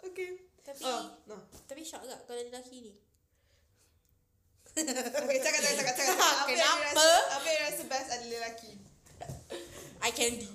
[0.04, 1.48] Okay Tapi Oh, no.
[1.64, 2.94] tapi shock tak kalau lelaki ni?
[4.78, 6.20] Okay, cakap, cakap, cakap, cakap.
[6.44, 6.92] Apa Kenapa?
[6.92, 8.72] rasa, apa yang rasa best ada lelaki?
[10.04, 10.52] I candy.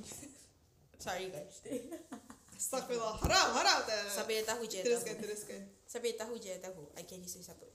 [1.01, 1.59] Sorry guys.
[2.63, 3.19] Astagfirullah.
[3.19, 3.79] Haram, haram.
[3.83, 4.07] Tak.
[4.07, 5.27] Siapa yang tahu je Teruskan, tahu.
[5.27, 5.61] teruskan.
[5.83, 6.83] Siapa yang tahu je yang tahu.
[6.95, 7.67] I candy tu siapa.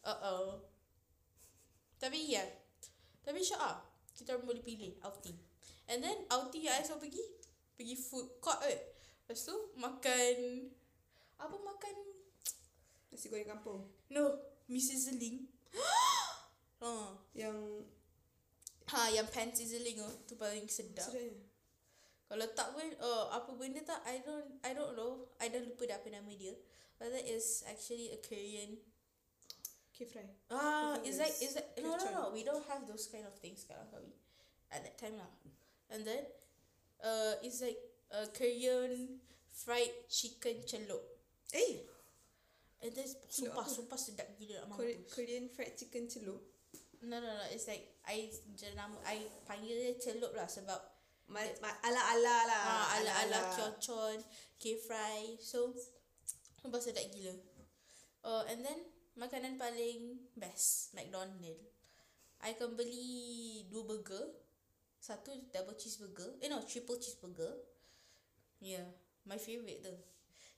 [0.00, 0.62] Uh-oh.
[1.98, 2.44] Tapi ya.
[3.20, 3.82] Tapi syok ah.
[4.14, 5.34] Kita boleh pilih outing.
[5.90, 7.24] And then outing yang I selalu pergi.
[7.74, 8.78] Pergi food court eh.
[9.30, 10.66] Lepas tu makan.
[11.38, 11.94] Apa makan?
[13.14, 13.86] Nasi goreng kampung.
[14.10, 14.42] No.
[14.66, 15.46] Mi sizzling.
[16.82, 17.14] oh.
[17.38, 17.86] Yang
[18.90, 20.10] Ha yang pan sizzling tu.
[20.26, 21.06] Tu paling sedap.
[21.06, 21.46] sedapnya.
[22.26, 25.30] Kalau tak pun oh, apa benda tak I don't I don't know.
[25.38, 26.58] I dah lupa dah apa nama dia.
[26.98, 28.82] But that is actually a Korean
[29.94, 30.26] K-fry.
[30.50, 31.54] Ah, is like things.
[31.54, 32.22] is like no no no.
[32.34, 34.10] We don't have those kind of things sekarang kami.
[34.74, 35.30] At that time lah.
[35.86, 36.26] And then
[36.98, 39.20] uh it's like a Korean
[39.50, 41.02] fried chicken celup.
[41.54, 41.82] Eh,
[42.80, 43.68] And then sumpah apa?
[43.68, 45.12] sumpah sedap gila nak Korean, mampus.
[45.12, 46.40] Korean fried chicken celup.
[47.04, 47.44] No no no.
[47.52, 50.80] It's like I je nama I panggil dia celup lah sebab
[51.30, 52.62] Ma, ma, ala-ala lah.
[52.66, 54.18] ah ala ala kyochon,
[54.58, 55.38] K-fry.
[55.38, 55.70] So
[56.58, 57.30] sumpah sedap gila.
[58.26, 58.80] Uh, and then
[59.14, 61.60] makanan paling best McDonald.
[62.42, 64.26] I akan beli dua burger.
[64.98, 66.34] Satu double cheeseburger.
[66.40, 67.52] Eh no, triple cheeseburger.
[68.60, 68.84] Yeah,
[69.24, 69.96] my favourite tu.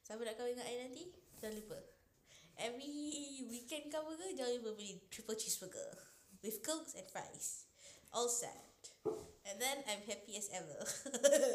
[0.03, 1.05] Siapa nak kahwin dengan I nanti?
[1.39, 1.79] Jangan lupa.
[2.59, 5.95] Every weekend kau burger, jangan lupa beli triple cheeseburger.
[6.43, 7.71] With cokes and fries.
[8.11, 8.91] All set.
[9.47, 10.83] And then I'm happy as ever.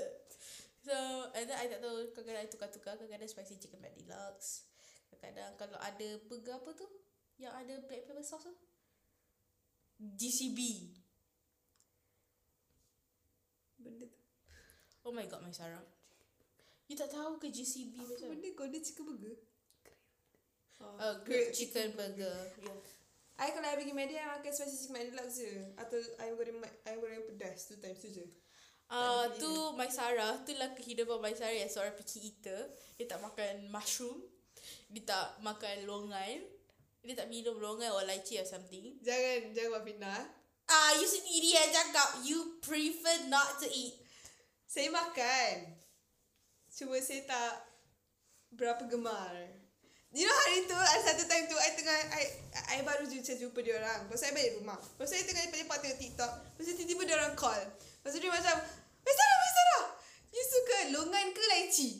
[0.87, 0.95] so,
[1.35, 2.95] and then I tak tahu kadang-kadang I tukar-tukar.
[2.95, 4.63] Kadang-kadang spicy chicken mac deluxe.
[5.11, 6.87] Kadang-kadang kalau ada burger apa tu?
[7.37, 8.55] Yang ada black pepper sauce tu?
[9.99, 10.59] GCB.
[13.83, 14.09] Benda tu.
[15.03, 15.96] Oh my god, my Sarah.
[16.87, 18.27] You tak tahu ke GCB Apa macam?
[18.31, 19.35] benda kau ada chicken burger?
[20.77, 22.37] Oh, Uh, grilled chicken burger.
[22.63, 22.79] Yeah.
[23.37, 25.51] I kalau I pergi Media, I makan spicy chicken deluxe je.
[25.77, 28.25] Atau ayam goreng ayam goreng pedas tu times tu je.
[28.87, 32.71] Uh, Tak ada tu my Sarah, tu lah kehidupan my Sarah yang seorang picky eater.
[32.97, 34.23] Dia tak makan mushroom.
[34.89, 36.39] Dia tak makan longan.
[37.03, 38.95] Dia tak minum longan or lychee or something.
[39.05, 40.21] Jangan, jangan buat pindah.
[40.67, 43.95] Ah, you sendiri yang cakap you prefer not to eat.
[44.65, 45.76] Saya makan.
[46.77, 47.65] Cuma saya tak
[48.53, 49.33] berapa gemar.
[50.13, 52.23] You know hari tu, ada satu time tu, I tengah, I,
[52.77, 54.05] I baru je jumpa dia orang.
[54.05, 54.77] Lepas I balik rumah.
[54.77, 56.31] Lepas I tengah lepak-lepak tengok TikTok.
[56.53, 57.61] Lepas tiba-tiba dia orang call.
[57.65, 58.55] Lepas dia macam,
[59.01, 59.85] Wei Sarah, Wei Sarah,
[60.29, 61.95] you suka longan ke lychee?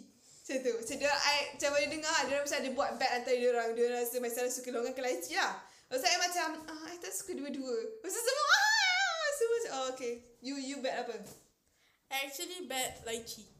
[0.45, 0.73] Macam tu.
[0.77, 3.69] Macam dia, I, macam mana dengar, dia orang macam ada buat bet antara dia orang.
[3.73, 5.53] Dia orang rasa Wei Sarah suka longan ke lychee lah.
[5.89, 7.75] Lepas I macam, ah, I tak suka dua-dua.
[7.97, 10.13] Lepas semua, ah, semua macam, oh okay.
[10.45, 11.17] You, you bet apa?
[12.13, 13.56] I actually bet lychee.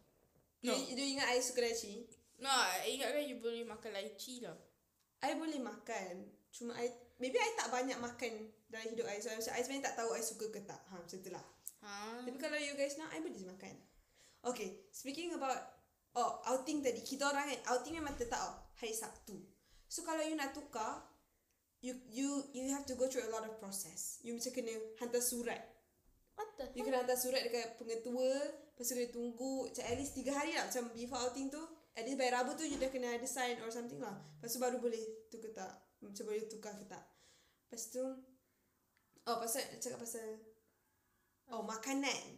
[0.68, 0.76] No.
[0.76, 2.04] You, you ingat I suka lychee?
[2.44, 4.60] No, I ingatkan you boleh makan lychee lah.
[5.24, 6.28] I boleh makan.
[6.52, 9.18] Cuma I maybe I tak banyak makan dalam hidup I.
[9.24, 10.78] So I, I sebenarnya tak tahu I suka ke tak.
[10.92, 11.46] Ha, macam tu lah.
[11.88, 12.22] Ha.
[12.28, 13.76] Tapi kalau you guys nak, I boleh makan.
[14.46, 15.58] Okay, speaking about
[16.14, 17.02] oh outing tadi.
[17.02, 19.40] Kita orang kan, outing memang tetap oh, hari Sabtu.
[19.88, 21.08] So kalau you nak tukar,
[21.82, 24.20] you you you have to go through a lot of process.
[24.22, 25.62] You macam kena hantar surat.
[26.38, 26.94] What the You hell?
[26.94, 28.67] kena hantar surat dekat pengetua.
[28.78, 30.70] Lepas tu kena tunggu macam at least 3 hari lah.
[30.70, 31.58] Macam before outing tu.
[31.98, 34.14] At least by Rabu tu you dah kena ada sign or something lah.
[34.38, 35.02] Lepas tu baru boleh
[35.34, 35.74] tu ke tak.
[35.98, 37.02] Macam boleh tukar ke tak.
[37.66, 38.06] Lepas tu.
[39.26, 40.38] Oh pasal cakap pasal.
[41.50, 42.38] Oh makanan.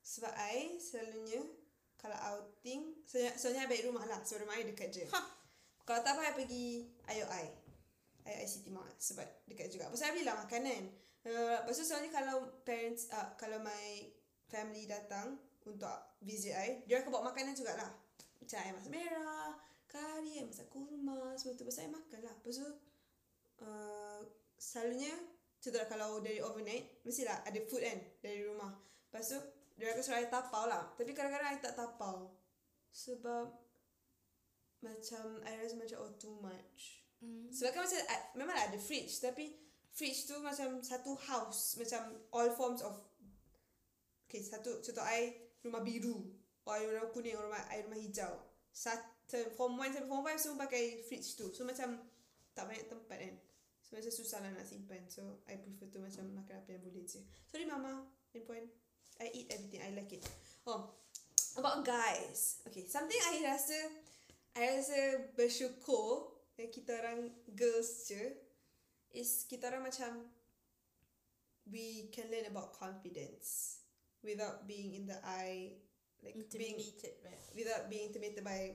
[0.00, 1.44] Sebab I selalunya.
[2.00, 3.04] Kalau outing.
[3.36, 4.24] Soalnya I balik rumah lah.
[4.24, 5.04] Sebab rumah I dekat je.
[5.12, 5.20] Ha.
[5.84, 7.46] Kalau tak apa I pergi IOI.
[8.24, 8.88] IOI City Mall.
[8.96, 9.92] Sebab dekat juga.
[9.92, 10.82] Pasal I belilah makanan.
[11.28, 14.08] Uh, lepas tu soalnya kalau parents, uh, kalau my
[14.48, 17.88] family datang untuk visit I, dia akan bawa makanan jugalah.
[18.40, 19.56] Macam I masak merah,
[19.88, 21.64] kari, I masak kurma, semua tu.
[21.64, 22.34] Lepas I makan lah.
[22.36, 22.68] Lepas tu,
[23.64, 24.20] uh,
[24.60, 25.12] selalunya,
[25.60, 28.76] contohlah kalau dari overnight, mestilah ada food kan dari rumah.
[29.08, 29.38] Lepas tu,
[29.80, 30.92] dia akan suruh I tapau lah.
[30.94, 32.36] Tapi kadang-kadang I tak tapau.
[32.92, 33.46] Sebab,
[34.84, 37.04] macam, I rasa macam, oh too much.
[37.24, 37.48] Hmm.
[37.48, 39.56] Sebab kan macam I, memang ada fridge tapi
[39.94, 42.98] fridge tu macam satu house macam all forms of
[44.26, 46.20] Okay satu contoh I rumah biru
[46.68, 48.32] or I rumah kuning or rumah rumah hijau.
[48.74, 51.48] Satu form 1 sampai form 5 semua pakai fridge tu.
[51.56, 52.04] So macam
[52.52, 53.34] tak banyak tempat kan.
[53.80, 55.02] So macam susah lah nak simpan.
[55.08, 57.20] So I prefer tu macam makan apa yang boleh je.
[57.48, 58.04] Sorry mama.
[58.36, 58.68] In point.
[59.22, 59.80] I eat everything.
[59.80, 60.26] I like it.
[60.66, 60.90] Oh.
[61.54, 62.60] About guys.
[62.66, 62.84] Okay.
[62.90, 63.78] Something I rasa
[64.58, 64.98] I rasa
[65.38, 68.34] bersyukur yang kita orang girls je
[69.14, 70.26] is kita orang macam
[71.70, 73.78] we can learn about confidence
[74.24, 75.76] without being in the eye
[76.24, 77.40] like being Intimidated right?
[77.52, 78.72] without being intimidated by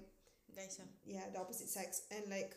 [0.50, 0.90] Guys ah.
[1.06, 2.54] yeah the opposite sex and like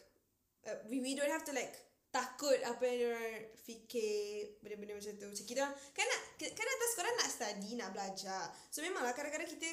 [0.64, 1.76] uh, we we don't have to like
[2.12, 5.64] takut apa yang orang fikir benda-benda macam tu macam kita
[5.96, 9.70] kan nak kan atas sekolah nak study nak belajar so memanglah kadang-kadang kita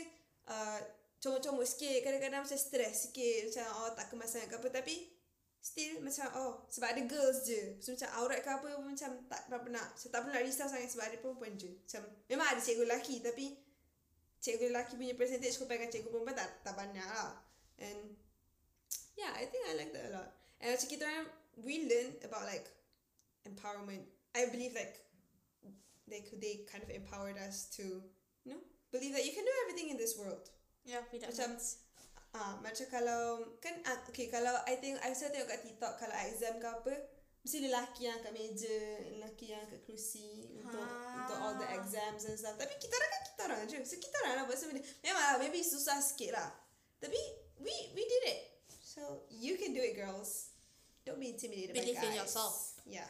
[0.48, 0.80] uh,
[1.20, 4.96] comot-comot sikit kadang-kadang macam stress sikit macam oh tak kemasan ke apa tapi
[5.60, 7.76] still macam oh sebab ada girls je.
[7.84, 10.68] So macam aurat ke apa pun macam tak berapa nak so, tak perlu nak risau
[10.72, 11.72] sangat sebab ada perempuan je.
[11.84, 13.46] Macam memang ada cikgu lelaki tapi
[14.40, 17.36] cikgu lelaki punya percentage compare dengan cikgu perempuan tak, tak banyak lah.
[17.80, 18.16] And
[19.20, 20.30] yeah I think I like that a lot.
[20.64, 21.28] And macam kita orang
[21.60, 22.68] we learn about like
[23.44, 24.08] empowerment.
[24.32, 24.96] I believe like
[26.08, 27.84] they could they kind of empowered us to
[28.48, 28.64] you know
[28.96, 30.48] believe that you can do everything in this world.
[30.88, 31.84] Yeah, without Macam- maths.
[32.30, 36.16] Ah, macam kalau kan ah, okay kalau I think I selalu tengok kat TikTok kalau
[36.30, 36.94] exam ke apa
[37.40, 38.80] mesti lelaki yang kat meja,
[39.18, 41.26] lelaki yang kat kerusi untuk Ha.
[41.26, 42.54] untuk all the exams and stuff.
[42.54, 43.78] Tapi kita orang kan kita orang je.
[43.82, 44.84] So kita orang lah buat semua ni.
[45.02, 46.52] Memang lah, maybe susah sikit lah.
[47.02, 47.18] Tapi
[47.58, 48.40] we we did it.
[48.84, 50.54] So you can do it girls.
[51.08, 52.20] Don't be intimidated Believe by in guys.
[52.28, 52.78] yourself.
[52.86, 53.10] Yeah.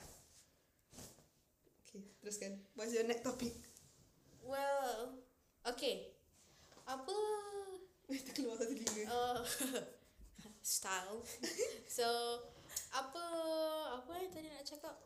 [1.84, 2.62] Okay, teruskan.
[2.78, 3.52] What's your next topic?
[4.46, 5.20] Well,
[5.66, 6.14] okay.
[6.86, 7.12] Apa
[8.10, 9.06] Terkeluar satu telinga.
[9.06, 9.40] uh,
[10.66, 11.22] style.
[11.86, 12.08] so,
[12.90, 13.24] apa
[14.02, 14.98] apa yang tadi nak cakap?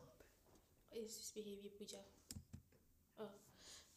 [0.94, 2.00] Is this behavior puja?
[3.20, 3.32] Oh.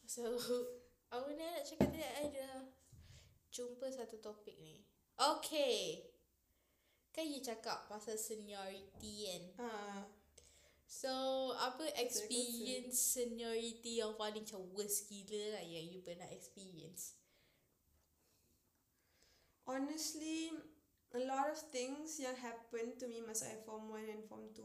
[0.04, 0.36] So,
[1.14, 2.68] apa ni nak cakap tadi I dah
[3.48, 4.84] jumpa satu topik ni.
[5.16, 6.04] Okay.
[7.10, 9.42] Kan you cakap pasal seniority kan?
[9.58, 10.00] Ah,
[10.88, 11.12] So,
[11.52, 17.17] apa experience seniority yang paling macam worst gila lah yang you pernah experience?
[19.68, 20.50] Honestly,
[21.12, 24.64] a lot of things yang happened to me masa I form 1 and form 2,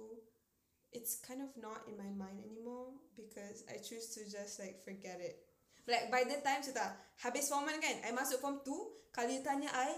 [0.96, 5.20] it's kind of not in my mind anymore because I choose to just like forget
[5.20, 5.44] it.
[5.84, 8.72] Like by the time sudah habis form 1 kan, I masuk form 2,
[9.12, 9.92] kalau tanya I,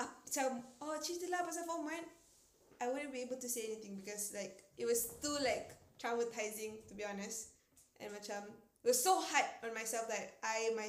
[0.00, 4.32] ap, macam, oh ceritalah pasal form 1, I wouldn't be able to say anything because
[4.32, 7.52] like it was too like traumatizing to be honest.
[8.00, 8.48] And macam
[8.80, 10.88] it was so hard on myself that I my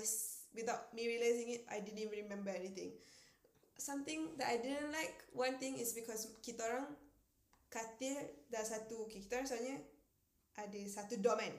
[0.55, 2.95] without me realizing it, I didn't even remember anything.
[3.81, 6.93] Something that I didn't like one thing is because kita orang
[7.73, 8.13] katil
[8.53, 9.77] dah satu okay, kita orang soalnya
[10.53, 11.55] ada satu dorm kan.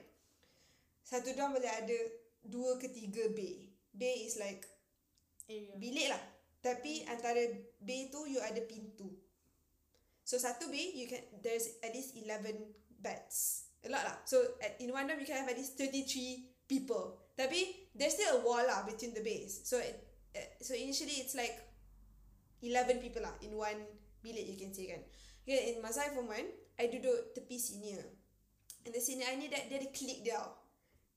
[1.03, 1.99] Satu dorm boleh ada
[2.47, 3.67] dua ke tiga bay.
[3.91, 4.63] Bay is like
[5.51, 5.75] Area.
[5.75, 6.23] bilik lah.
[6.63, 7.43] Tapi antara
[7.83, 9.11] bay tu you ada pintu.
[10.23, 13.67] So satu bay you can there's at least 11 beds.
[13.83, 14.15] A lot lah.
[14.23, 17.19] So at, in one room you can have at least 33 people.
[17.35, 19.59] Tapi there's still a wall lah between the bays.
[19.67, 19.99] So it,
[20.31, 21.62] uh, so initially it's like
[22.63, 23.83] 11 people lah in one
[24.23, 25.03] bilik you can say kan.
[25.43, 26.39] Okay, in masa I form 1,
[26.79, 27.99] I duduk tepi senior.
[28.87, 30.63] And the senior I ni dia, dia ada clique dia tau.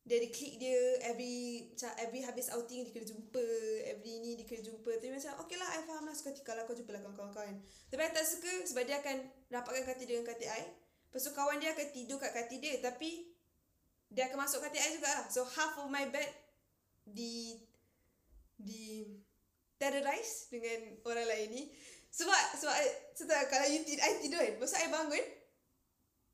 [0.07, 0.75] Dia ada clique dia
[1.07, 3.47] every macam every habis outing dia kena jumpa,
[3.87, 4.91] every ni dia kena jumpa.
[4.99, 7.55] Tapi macam okay lah I faham lah seketika lah kau jumpa lah kawan-kawan.
[7.91, 9.17] Tapi I tak suka sebab dia akan
[9.51, 10.63] rapatkan katil dengan katil I.
[11.11, 13.31] Lepas tu kawan dia akan tidur kat katil dia tapi
[14.11, 15.27] dia akan masuk katil I jugalah.
[15.31, 16.31] So half of my bed
[17.07, 17.63] di
[18.59, 19.07] di
[19.77, 21.63] terrorize dengan orang lain ni.
[22.13, 22.75] Sebab sebab
[23.13, 25.25] setelah kalau you tid, I tidur kan, masa I bangun,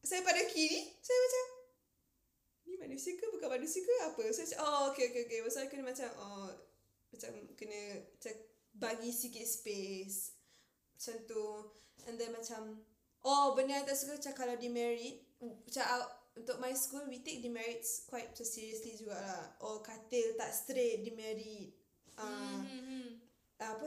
[0.07, 1.45] saya pada kiri, saya macam
[2.62, 4.22] ni manusia ke bukan manusia ke apa?
[4.30, 5.38] Saya macam oh okay okay okay.
[5.43, 6.51] Masa I kena macam oh
[7.12, 8.34] macam kena macam
[8.72, 10.32] bagi sikit space
[10.97, 11.45] macam tu
[12.09, 12.80] and then macam
[13.26, 17.45] oh benda yang tak suka macam kalau demerit macam uh, untuk my school we take
[17.45, 21.76] demerits quite macam seriously jugalah oh katil tak straight demerit
[22.16, 22.91] uh, Hmm.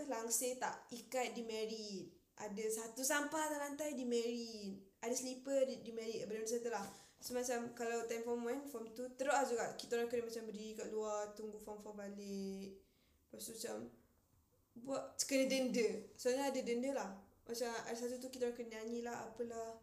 [0.08, 6.42] Langsir tak ikat demerit ada satu sampah atas lantai demerit ada slipper di demerit benda
[6.42, 6.88] macam tu lah.
[7.22, 9.66] So macam kalau time form 1 form 2 teruk lah juga.
[9.78, 12.70] Kita orang kena macam berdiri kat luar tunggu form 4 balik.
[13.30, 13.78] Lepas tu macam
[14.82, 15.90] buat kena denda.
[16.18, 17.12] Soalnya ada denda lah.
[17.46, 19.78] Macam ada satu tu kita orang kena nyanyi lah apalah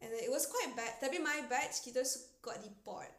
[0.00, 0.96] and it was quite bad.
[0.98, 2.00] Tapi my batch kita
[2.40, 3.12] got deport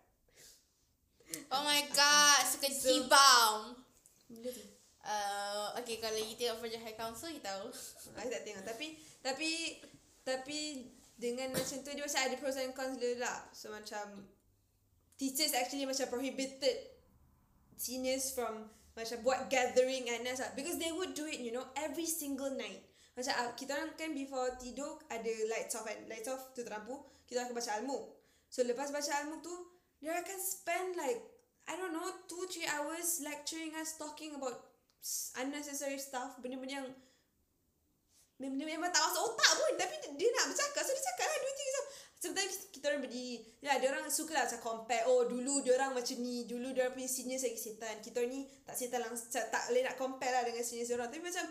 [1.49, 3.81] Oh my god, suka So- G-bomb.
[4.29, 4.65] benda tu
[5.03, 7.67] Uh, okay, kalau you tengok Project High Council, you tahu.
[8.19, 9.51] I tak tengok tapi tapi
[10.23, 10.59] tapi
[11.19, 13.43] dengan macam tu dia macam ada pros and cons dia lah.
[13.51, 14.23] So macam
[15.19, 16.77] teachers actually macam prohibited
[17.75, 20.53] seniors from macam buat gathering and lah.
[20.53, 22.87] because they would do it you know every single night.
[23.13, 25.99] Macam uh, kita orang kan before tidur ada lights off kan.
[26.07, 26.95] Lights off tutup lampu.
[27.27, 27.99] Kita akan baca almu.
[28.47, 29.53] So lepas baca almu tu
[29.99, 31.19] dia akan spend like
[31.67, 34.72] I don't know 2-3 hours lecturing us talking about
[35.37, 36.39] unnecessary stuff.
[36.39, 36.89] Benda-benda yang
[38.41, 39.71] Memang, memang tak masuk otak pun.
[39.77, 40.81] Tapi dia, nak bercakap.
[40.83, 41.81] So dia cakap lah Dua tiga
[42.23, 45.91] Sometimes kita orang berdiri Ya dia orang suka lah macam compare Oh dulu dia orang
[45.91, 47.99] macam ni Dulu dia orang punya senior lagi setan.
[47.99, 51.11] Kita ni tak setan langsung Tak boleh nak compare lah dengan senior orang.
[51.11, 51.45] Tapi macam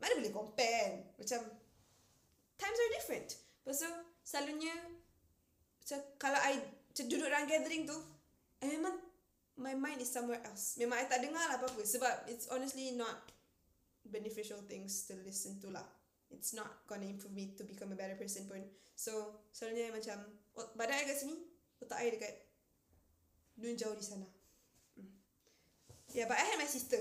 [0.00, 0.92] mana boleh compare kan?
[1.20, 1.40] Macam
[2.56, 3.28] times are different.
[3.36, 3.72] Tu
[4.24, 4.74] selalunya
[5.80, 7.98] macam kalau I macam duduk dalam gathering tu
[8.60, 8.96] I memang
[9.56, 13.16] my mind is somewhere else memang I tak dengar lah apa-apa sebab it's honestly not
[14.02, 15.84] beneficial things to listen to lah
[16.28, 18.62] it's not gonna improve me to become a better person pun
[18.94, 19.12] so
[19.50, 20.16] selalunya macam
[20.54, 21.36] ot- badan I kat sini
[21.78, 22.34] otak I dekat
[23.54, 24.24] Dun jauh di sana
[24.96, 25.12] Hmm.
[26.10, 26.96] Yeah, but I had my sister.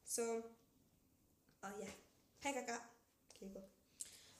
[0.00, 0.22] So,
[1.60, 1.90] oh yeah.
[2.38, 2.78] Hai kakak.
[3.28, 3.60] Okay, go.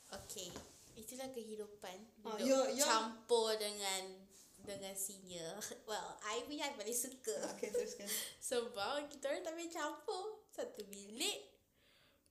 [0.09, 0.47] Okay.
[0.95, 1.97] Itulah kehidupan.
[2.19, 2.87] Duduk ya- ya.
[2.87, 4.28] campur dengan
[4.69, 5.57] dengan senior.
[5.89, 7.33] Well, I punya I paling suka.
[7.57, 8.05] Okay, teruskan.
[8.45, 10.25] Sebab kita orang tak boleh campur.
[10.53, 11.39] Satu bilik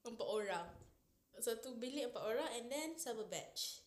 [0.06, 0.68] empat orang.
[1.42, 3.82] Satu bilik empat orang and then sama batch.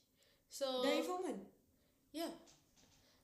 [0.50, 1.42] So Dari form one?
[2.10, 2.26] Ya.
[2.26, 2.32] Yeah.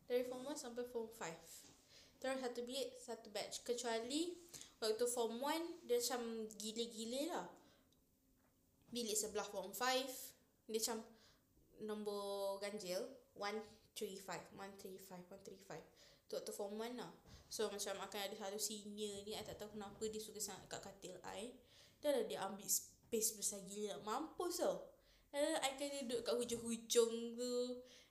[0.06, 2.22] Dari form 1 sampai form 5.
[2.22, 3.66] Terus satu bilik, satu batch.
[3.66, 4.30] Kecuali
[4.78, 6.22] waktu form 1, dia macam
[6.54, 7.46] gila-gila lah.
[8.94, 10.98] Bilik sebelah form 5, dia macam
[11.82, 13.02] nombor ganjil.
[13.96, 16.28] 135, 135, 135.
[16.28, 17.08] Tu waktu form 1 lah.
[17.48, 20.80] So macam akan ada satu senior ni, I tak tahu kenapa dia suka sangat kat
[20.84, 21.56] katil I.
[22.04, 23.96] Dah lah dia ambil space besar gila.
[24.04, 24.84] Mampus tau.
[25.32, 27.52] And then I kena duduk kat hujung-hujung tu.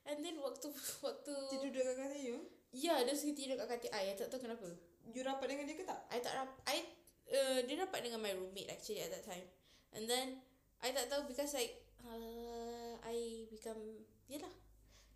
[0.09, 0.73] And then waktu
[1.05, 2.37] waktu Dia duduk kat katil you?
[2.75, 4.11] Ya, dia suka tidur kat katil I.
[4.11, 4.67] I tak tahu kenapa.
[5.13, 6.01] You rapat dengan dia ke tak?
[6.09, 6.81] I tak rap I
[7.29, 9.45] uh, dia rapat dengan my roommate actually at that time.
[9.93, 10.41] And then
[10.81, 11.77] I tak tahu because like
[12.07, 14.64] uh, I become yalah.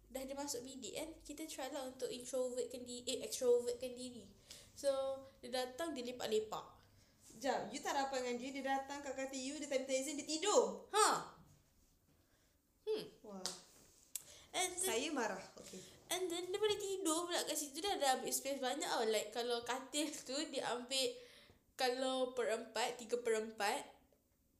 [0.09, 4.25] Dah dia masuk bidik kan Kita try lah untuk introvertkan diri Eh extrovertkan diri
[4.73, 4.89] So
[5.41, 6.79] Dia datang dia lepak-lepak
[7.39, 10.27] Sekejap, you tak rapat dengan dia, dia datang kat katil you, dia time exam, dia
[10.27, 10.83] tidur.
[10.91, 11.07] Ha
[12.83, 13.47] Hmm Wah,
[14.59, 15.39] And then saya marah.
[15.61, 15.79] Okay.
[16.11, 19.07] And then dia boleh tidur pula kat situ dah ada ambil space banyak tau.
[19.07, 21.15] Like kalau katil tu dia ambil
[21.79, 23.87] kalau per empat, tiga per empat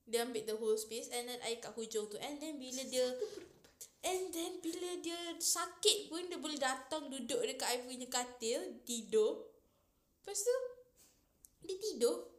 [0.07, 2.15] dia ambil the whole space and then I kat hujung tu.
[2.21, 3.11] And then bila dia
[3.99, 9.51] And then bila dia sakit pun dia boleh datang duduk dekat I punya katil, tidur.
[10.23, 10.55] Lepas tu
[11.67, 12.31] dia tidur.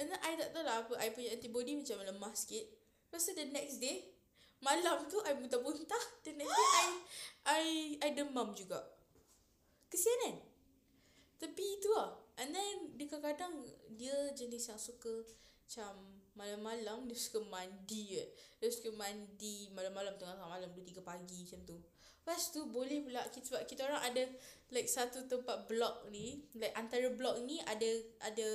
[0.00, 2.64] And then I tak tahu lah apa I punya antibody macam lemah sikit.
[3.06, 4.12] Lepas tu the next day
[4.64, 6.88] Malam tu I muntah-muntah The next day I
[7.46, 7.64] I
[8.02, 8.82] I demam juga
[9.86, 10.36] Kesian kan
[11.38, 13.62] Tapi itu lah And then dia kadang-kadang
[13.94, 15.22] Dia jenis yang suka
[15.64, 18.28] Macam Malam-malam dia suka mandi eh.
[18.60, 21.76] Dia suka mandi Malam-malam tengah malam 2-3 pagi macam tu
[22.26, 24.22] Lepas tu boleh pula kita, Sebab kita orang ada
[24.70, 27.90] Like satu tempat blok ni Like antara blok ni ada
[28.24, 28.46] Ada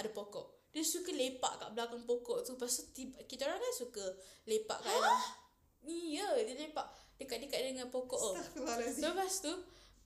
[0.00, 3.74] Ada pokok dia suka lepak kat belakang pokok tu Lepas tu tiba, kita orang kan
[3.78, 4.02] suka
[4.42, 5.22] lepak kat dalam
[5.86, 6.88] Ni ya dia lepak
[7.20, 8.34] dekat-dekat dengan pokok.
[8.98, 9.52] So lepas tu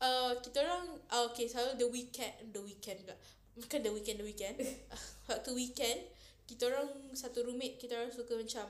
[0.03, 3.17] uh, kita orang uh, okay selalu the weekend the weekend pula.
[3.59, 4.57] Bukan the weekend the weekend.
[5.31, 6.01] Waktu weekend
[6.49, 8.67] kita orang satu roommate kita orang suka macam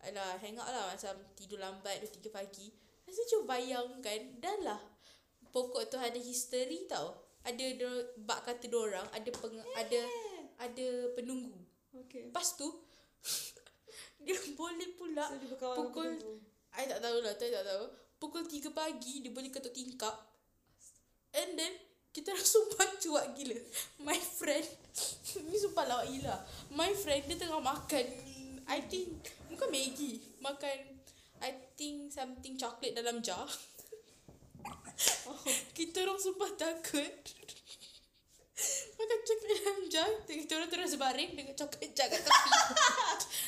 [0.00, 2.72] Alah hang out lah macam tidur lambat 2 3 pagi.
[3.04, 4.80] Rasa cuba bayangkan dah lah
[5.52, 7.20] pokok tu ada history tau.
[7.44, 7.76] Ada
[8.24, 10.00] bak kata dia orang ada peng, ada
[10.56, 11.52] ada penunggu.
[12.06, 12.32] Okay.
[12.32, 12.64] Lepas tu
[14.24, 16.10] dia boleh pula So, dia pukul.
[16.70, 17.84] I tak tahu lah, I tak tahu.
[18.20, 20.16] Pukul 3 pagi dia boleh ketuk tingkap.
[21.36, 21.72] And then
[22.10, 23.58] kita dah sumpah cuak gila.
[24.02, 24.66] My friend
[25.50, 26.36] ni sumpah lawak gila.
[26.74, 28.06] My friend dia tengah makan
[28.70, 30.78] I think bukan Maggi, makan
[31.42, 33.46] I think something chocolate dalam jar.
[35.78, 37.14] kita orang sumpah takut.
[39.00, 42.52] Makan coklat dalam jar Kita orang terus baring Dengan coklat jar kat tepi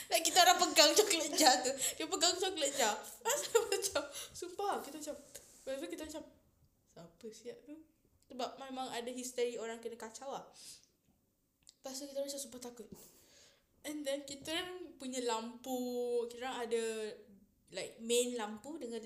[0.09, 1.69] like kita orang pegang coklat jar tu
[2.01, 4.03] Dia pegang coklat jar Masa macam
[4.33, 5.17] Sumpah kita macam
[5.69, 6.25] Lepas kita macam
[6.97, 7.77] Siapa siap tu
[8.33, 10.45] Sebab memang ada history Orang kena kacau lah.
[11.83, 12.89] Lepas tu kita macam sumpah takut.
[13.85, 15.79] And then kita orang punya lampu
[16.33, 16.83] Kita orang ada
[17.73, 19.05] Like main lampu Dengan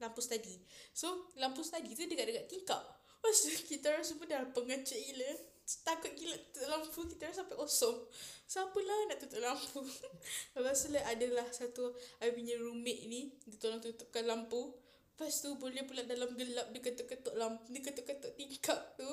[0.00, 0.60] lampu study.
[0.92, 2.84] So lampu study tu dekat-dekat tingkap.
[3.16, 5.56] Lepas tu kita orang semua dah pengecek gila.
[5.82, 6.36] Takut gila
[6.70, 7.98] lampu Kita orang sampai kosong
[8.46, 9.82] Siapa lah nak tutup lampu?
[10.54, 11.90] Lepas tu like, adalah satu
[12.22, 14.85] I punya roommate ni Dia tolong tutupkan lampu
[15.16, 19.08] Lepas tu boleh pula dalam gelap Dia ketuk-ketuk lampu Dia ketuk-ketuk tingkap tu.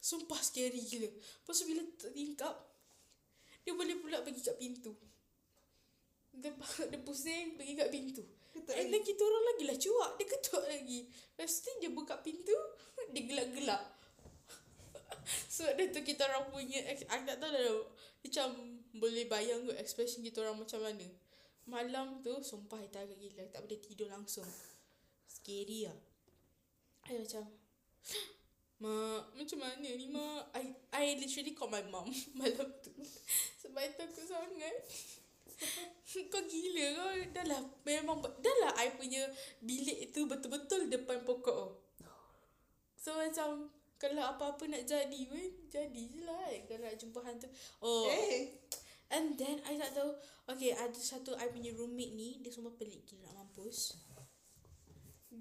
[0.00, 1.04] Sumpah scary gila.
[1.12, 1.84] Lepas tu bila
[2.16, 2.56] tingkap
[3.60, 4.96] Dia boleh pula pergi kat pintu.
[6.32, 6.48] Dia,
[6.90, 8.24] dia pusing pergi kat pintu.
[8.56, 8.92] Ketuk And lagi.
[8.96, 11.00] then kita orang lagi lah cuak Dia ketuk lagi.
[11.12, 12.56] Lepas tu dia buka pintu
[13.12, 13.82] Dia gelap-gelap.
[15.54, 17.84] So dia tu kita orang punya Aku tak tahu dah
[18.24, 18.48] Macam
[18.96, 21.04] Boleh bayang kot Expression kita orang macam mana.
[21.68, 24.48] Malam tu Sumpah I tak gila Tak boleh tidur langsung
[25.44, 25.98] Scary lah
[27.04, 27.44] I macam
[28.80, 30.48] Mak Macam mana ni mak?
[30.56, 32.08] I, I literally call my mom
[32.40, 32.96] Malam tu.
[33.60, 34.72] Sebab I takut sangat.
[36.32, 37.12] Kau gila kau.
[37.36, 39.20] Dah lah Memang Dah lah I punya
[39.60, 41.52] Bilik tu betul-betul Depan pokok.
[41.52, 41.76] Oh.
[42.96, 43.68] So macam
[44.00, 46.48] Kalau apa-apa nak jadi pun Jadi je lah.
[46.64, 47.52] Kan Kalau nak jumpa hantu
[47.84, 48.48] Oh Eh,
[49.12, 50.08] And then I tak tahu
[50.56, 53.92] Okay ada satu I punya roommate ni Dia semua pelik gila nak mampus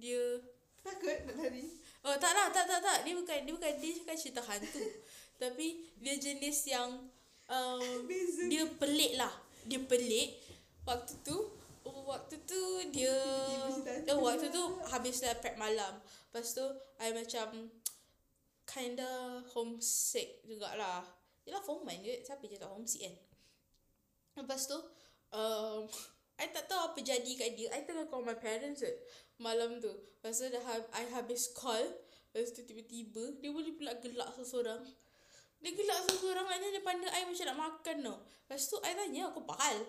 [0.01, 0.41] Dia
[0.83, 1.83] takut nak lari.
[2.03, 2.97] Oh tak lah tak tak tak.
[3.07, 4.83] Dia bukan Dia bukan Dia cakap cerita hantu.
[5.41, 5.67] Tapi
[6.03, 6.89] Dia jenis yang
[7.47, 8.43] um, Beza.
[8.51, 9.33] Dia pelik lah.
[9.63, 10.35] Dia pelik.
[10.83, 11.37] Waktu tu
[11.83, 13.15] Waktu tu dia
[14.11, 14.99] oh, Waktu tu lah.
[14.99, 15.95] Habislah prep malam.
[16.31, 16.65] Lepas tu
[16.99, 17.71] I macam
[18.63, 21.03] Kinda homesick jugalah.
[21.43, 22.15] Yelah form 1 je.
[22.23, 23.15] Siapa je tak homesick kan?
[24.43, 24.79] Lepas tu
[25.31, 25.87] um,
[26.41, 27.69] I tak tahu apa jadi kat dia.
[27.71, 28.91] I tengah call my parents je
[29.43, 29.91] Malam tu.
[29.91, 31.83] Lepas tu dah ha- I habis call
[32.31, 34.87] Lepas tu tiba-tiba Dia boleh pula gelak seseorang.
[35.59, 38.17] Dia gelak seseorang then dia pandang I macam nak makan tau.
[38.23, 39.83] Lepas tu I tanya aku pahal?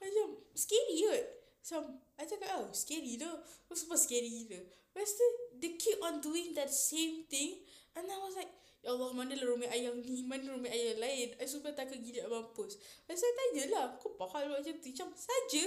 [0.00, 1.24] Macam scary kot.
[1.60, 1.82] Macam
[2.20, 3.28] I cakap oh scary tu.
[3.28, 4.60] Lepas tu scary gila.
[4.62, 7.64] Lepas tu They keep on doing that same thing
[7.96, 8.52] And I was like
[8.84, 11.28] Ya Allah mana lah I yang ni Mana I yang lain.
[11.40, 13.84] I sumpah takut gila nak mampus Lepas tu I tanya lah
[14.20, 14.88] pahal buat macam tu?
[14.92, 15.64] Macam saja.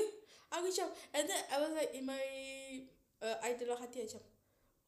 [0.57, 2.25] Aku macam And then I was like In my
[3.23, 4.23] uh, I dalam hati macam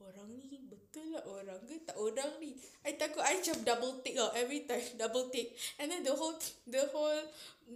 [0.01, 2.57] Orang ni betul lah orang ke tak orang ni?
[2.81, 5.53] I takut I macam double take lah Every time double take.
[5.77, 6.33] And then the whole
[6.65, 7.21] The whole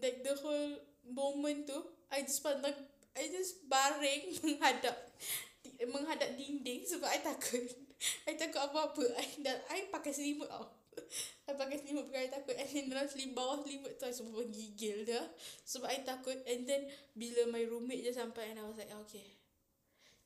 [0.02, 0.74] Like the whole
[1.06, 1.78] Moment tu
[2.10, 2.74] I just pandang
[3.14, 4.98] I just baring Menghadap
[5.86, 7.70] Menghadap dinding Sebab I takut.
[8.30, 9.06] I takut apa-apa.
[9.22, 10.66] I, dan I pakai selimut tau.
[11.46, 12.56] I pakai selimut Because I takut.
[12.58, 15.26] And then dalam selimut Bawah selimut tu I semua menggigil dah.
[15.62, 16.42] Sebab I takut.
[16.50, 19.45] And then Bila my roommate je sampai And I was like Okay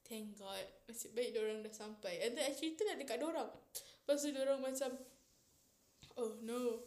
[0.10, 2.26] Thank God Nasib baik diorang dah sampai.
[2.26, 3.46] And then I cerita lah dekat diorang.
[3.46, 4.90] Lepas tu diorang macam
[6.18, 6.84] Oh no.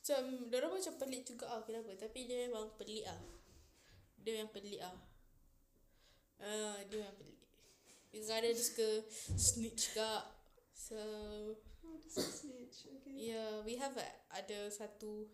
[0.00, 1.92] Macam Diorang macam pelik juga lah Kenapa?
[2.00, 3.20] Tapi dia memang pelik lah
[4.24, 4.96] Dia yang pelik lah
[6.40, 7.36] uh, Dia yang pelik.
[8.08, 9.04] Dia dia suka
[9.36, 10.24] Snitch kak.
[10.72, 10.96] So
[11.88, 12.84] Oh, snitch.
[13.00, 13.32] Okay.
[13.32, 15.24] Yeah, we have a, ada satu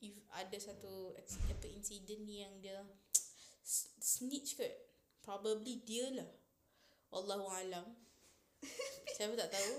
[0.00, 1.12] if ada satu
[1.50, 2.78] apa insiden ni yang dia
[4.00, 4.70] snitch kot.
[5.20, 6.30] Probably dia lah.
[7.10, 7.86] Wallahu alam.
[9.16, 9.74] Siapa tak tahu?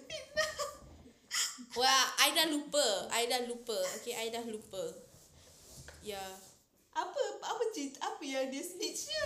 [1.78, 3.08] Well, I dah lupa.
[3.14, 3.78] I dah lupa.
[4.02, 4.82] Okay, I dah lupa.
[6.04, 6.36] Yeah.
[6.92, 9.24] Apa apa cerita apa yang dia snitchnya?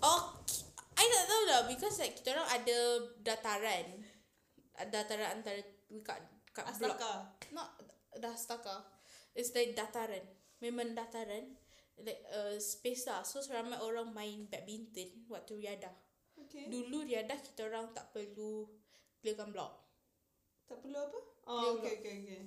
[0.00, 0.32] Oh,
[0.96, 2.78] I tak tahu lah because like kita orang ada
[3.20, 3.86] dataran.
[4.88, 5.60] Dataran antara
[6.02, 6.18] kat
[6.54, 7.12] kat blok Astaka.
[7.50, 7.68] not
[8.22, 8.80] dah setakat
[9.34, 10.22] it's like dataran
[10.62, 11.58] memang dataran
[12.02, 13.22] like uh, space lah.
[13.22, 15.94] So seramai orang main badminton waktu riadah.
[16.34, 16.66] Okay.
[16.66, 18.66] dulu riadah kita orang tak perlu
[19.22, 19.70] clearkan blok
[20.66, 21.18] Tak perlu apa?
[21.46, 22.42] Oh, okay, okay, okay.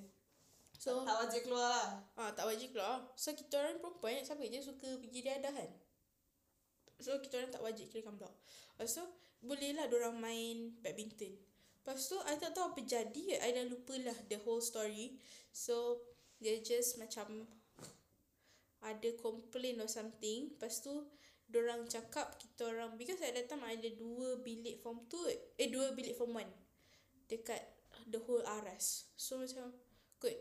[0.76, 1.88] so Tak wajib keluar lah.
[2.20, 3.08] ah tak wajib keluar.
[3.16, 5.70] So kita orang perempuan siapa je suka pergi riadah kan?
[7.00, 8.34] So kita orang tak wajib clearkan blok
[8.78, 9.04] lepas tu
[9.42, 11.34] boleh lah orang main badminton.
[11.82, 13.38] Lepas tu I tak tahu apa jadi.
[13.38, 15.18] I dah lupa lah the whole story.
[15.54, 16.04] So
[16.38, 17.50] Dia just macam
[18.84, 20.92] Ada complain or something Lepas tu
[21.48, 25.96] Diorang cakap kita orang Because at that time ada dua bilik form 2 Eh dua
[25.96, 26.46] bilik form 1
[27.28, 27.62] Dekat
[28.08, 29.72] the whole aras So macam
[30.18, 30.38] Good.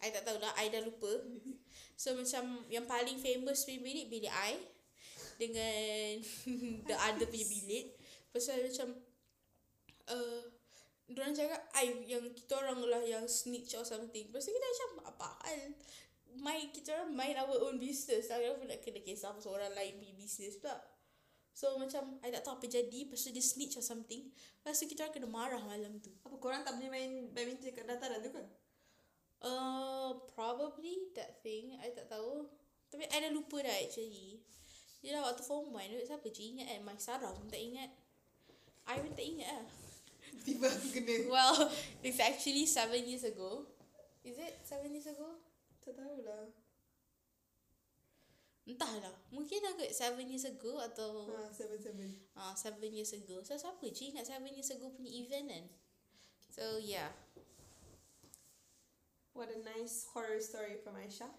[0.00, 1.12] I tak tahu lah I dah lupa.
[2.00, 4.56] So macam Yang paling famous punya bilik Bilik I
[5.36, 6.20] Dengan
[6.88, 7.84] The other punya bilik.
[8.30, 8.88] Tu I macam
[10.10, 10.42] uh,
[11.10, 14.30] Diorang cakap I yang kita orang lah yang snitch or something.
[14.30, 15.74] Lepas tu kita macam apa hal
[16.40, 18.28] Main kita orang main our own business.
[18.28, 20.80] Tak kenapa nak kena kisah pasal orang lain punya business pula.
[21.52, 22.98] So macam I tak tahu apa jadi.
[23.04, 24.32] Lepas tu dia snitch or something.
[24.32, 26.08] Lepas tu kita orang kena marah malam tu.
[26.24, 28.42] Apa korang tak boleh main badminton kat dataran tu ke?
[29.40, 31.76] Uh, probably that thing.
[31.80, 32.48] I tak tahu.
[32.88, 34.40] Tapi I dah lupa dah actually.
[35.00, 36.28] Yelah waktu form 1 tu Siapa?
[36.28, 37.88] Je ingat kan My Sarah pun tak ingat.
[38.84, 39.68] I pun tak ingat lah
[40.44, 41.14] Tiba aku kena.
[41.28, 41.56] Well,
[42.06, 43.66] it's actually seven years ago.
[44.24, 45.40] Is it seven years ago?
[45.80, 46.52] Tak tahulah.
[48.68, 49.14] Entahlah.
[49.34, 52.08] Mungkin agak seven years ago atau Ha, seven seven.
[52.38, 53.42] ah uh, seven years ago.
[53.42, 55.64] So siapa je ingat seven years ago punya event kan?
[56.52, 57.10] So yeah.
[59.34, 61.30] What a nice horror story from Aisyah.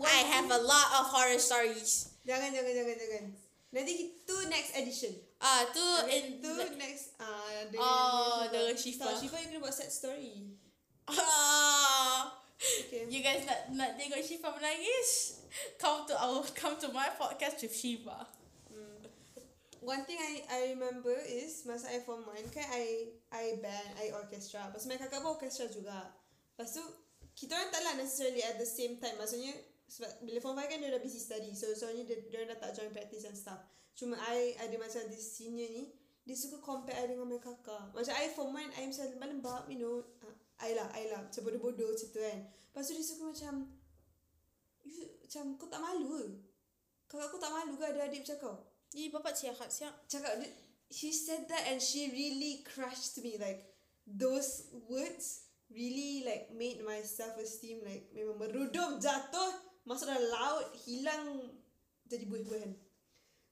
[0.00, 2.16] I have a lot of horror stories.
[2.24, 3.24] Jangan, jangan, jangan, jangan.
[3.72, 5.12] Nanti kita next edition.
[5.40, 9.12] Ah, tu in tu the, next ah dengan Oh, dengan Shifa.
[9.16, 10.56] Shifa you kena buat set story.
[11.08, 13.10] ah, Okay.
[13.10, 15.42] you guys nak nak tengok Shifa menangis?
[15.82, 18.30] Come to our come to my podcast with Shifa.
[18.70, 19.02] Hmm.
[19.82, 24.14] One thing I I remember is masa I form 1 kan I I band, I
[24.14, 24.70] orchestra.
[24.70, 26.14] Tu my kakak pun orchestra juga.
[26.54, 26.84] Lepas tu
[27.34, 29.18] kita orang taklah necessarily at the same time.
[29.18, 29.52] Maksudnya
[29.92, 32.72] sebab bila form 5 kan dia dah busy study so soalnya dia, dia dah tak
[32.72, 33.60] join practice and stuff
[33.92, 35.92] cuma I ada macam this senior ni
[36.24, 39.84] dia suka compare I dengan my kakak macam I form 1 I macam lembab you
[39.84, 40.00] know
[40.62, 41.20] I lah I lah.
[41.26, 42.38] Macam bodoh-bodoh macam tu kan.
[42.46, 43.54] Lepas tu dia suka macam
[44.86, 46.24] you, macam kau tak malu ke?
[47.10, 48.56] Kakak kau tak malu ke ada adik macam kau?
[48.94, 49.94] Ni bapak siap siap.
[50.08, 50.48] cakap dia,
[50.92, 53.36] she said that and she really crushed me.
[53.36, 53.66] Like
[54.06, 59.52] those words really like made my self esteem like memang merudum jatuh
[59.88, 61.48] masuk dalam laut hilang
[62.06, 62.76] jadi buih-buihan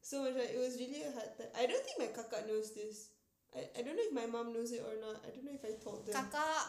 [0.05, 1.53] so macam it was really a hard time.
[1.57, 3.13] I don't think my kakak knows this.
[3.53, 5.21] I, I don't know if my mom knows it or not.
[5.27, 6.15] I don't know if I told them.
[6.15, 6.65] Kakak,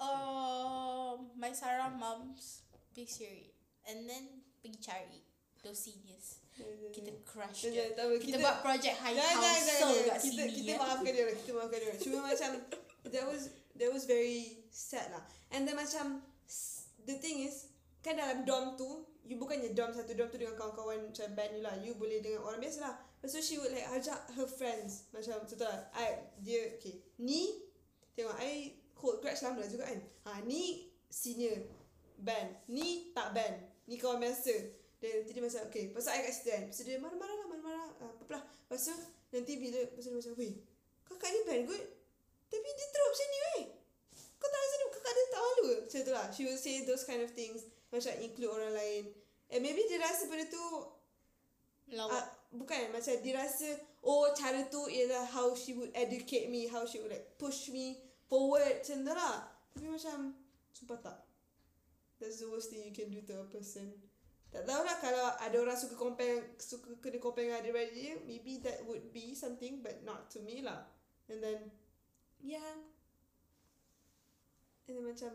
[0.00, 3.54] uh, my Sarah moms picture it.
[3.86, 5.20] And then pergi cari
[5.62, 6.42] those seniors.
[6.90, 7.92] Kita crush dia.
[7.92, 10.08] Kita, kita- buat project high Jangan, jangan, council jangan.
[10.08, 10.52] kat kita, sini.
[10.56, 10.78] kita ya.
[10.80, 12.00] maafkan dia orang, kita maafkan dia orang.
[12.00, 12.50] Cuma macam
[13.12, 13.42] that was
[13.76, 14.40] that was very
[14.72, 15.22] sad lah.
[15.52, 16.24] And then macam
[17.04, 17.68] the thing is
[18.00, 21.62] kan dalam dorm tu you bukannya dorm satu dorm tu dengan kawan-kawan macam band you
[21.62, 21.74] lah.
[21.82, 22.94] You boleh dengan orang biasa lah.
[23.20, 25.90] Tu she would like ajak her friends macam betul tak?
[25.92, 27.02] I dia okay.
[27.20, 27.58] Ni
[28.14, 30.00] tengok I hold grudge lama juga kan.
[30.28, 31.60] Ha ni senior
[32.20, 32.68] band.
[32.72, 33.56] Ni tak band.
[33.86, 34.86] Ni kawan biasa.
[34.96, 37.88] Then nanti dia macam okay Pasal I kat situ kan tu dia marah-marah lah Marah-marah
[38.00, 38.42] uh, Apa lah
[38.72, 38.94] tu
[39.36, 40.54] Nanti bila tu dia macam Weh
[41.04, 41.84] Kakak ni band kot
[42.48, 43.64] Tapi dia teruk macam ni weh
[44.40, 46.74] Kau tak rasa dia Kakak dia tak malu ke Macam tu lah She will say
[46.88, 49.02] those kind of things Macam include orang lain
[49.52, 50.64] And maybe dia rasa benda tu
[51.92, 52.16] Melawak.
[52.16, 52.26] uh,
[52.56, 53.68] Bukan Macam dia rasa
[54.00, 58.00] Oh cara tu Ialah how she would educate me How she would like Push me
[58.30, 59.36] Macam tu lah
[59.74, 60.34] Tapi macam
[60.74, 61.18] Sumpah tak
[62.18, 63.92] That's the worst thing you can do to a person
[64.56, 68.80] tak tahulah kalau ada orang suka compare suka kena compare dengan adik-beradik dia maybe that
[68.88, 70.88] would be something but not to me lah
[71.28, 71.68] and then
[72.40, 72.80] yeah
[74.88, 75.32] and then macam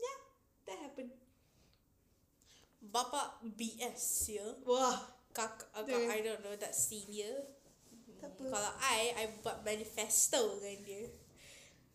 [0.00, 0.18] yeah
[0.64, 1.12] that happened
[2.82, 4.46] Bapak BS ya.
[4.66, 4.98] wah
[5.32, 7.48] Kak, uh, Dia- I don't know that senior.
[8.20, 8.52] Tak apa.
[8.52, 11.08] Kalau I, I buat manifesto dengan dia.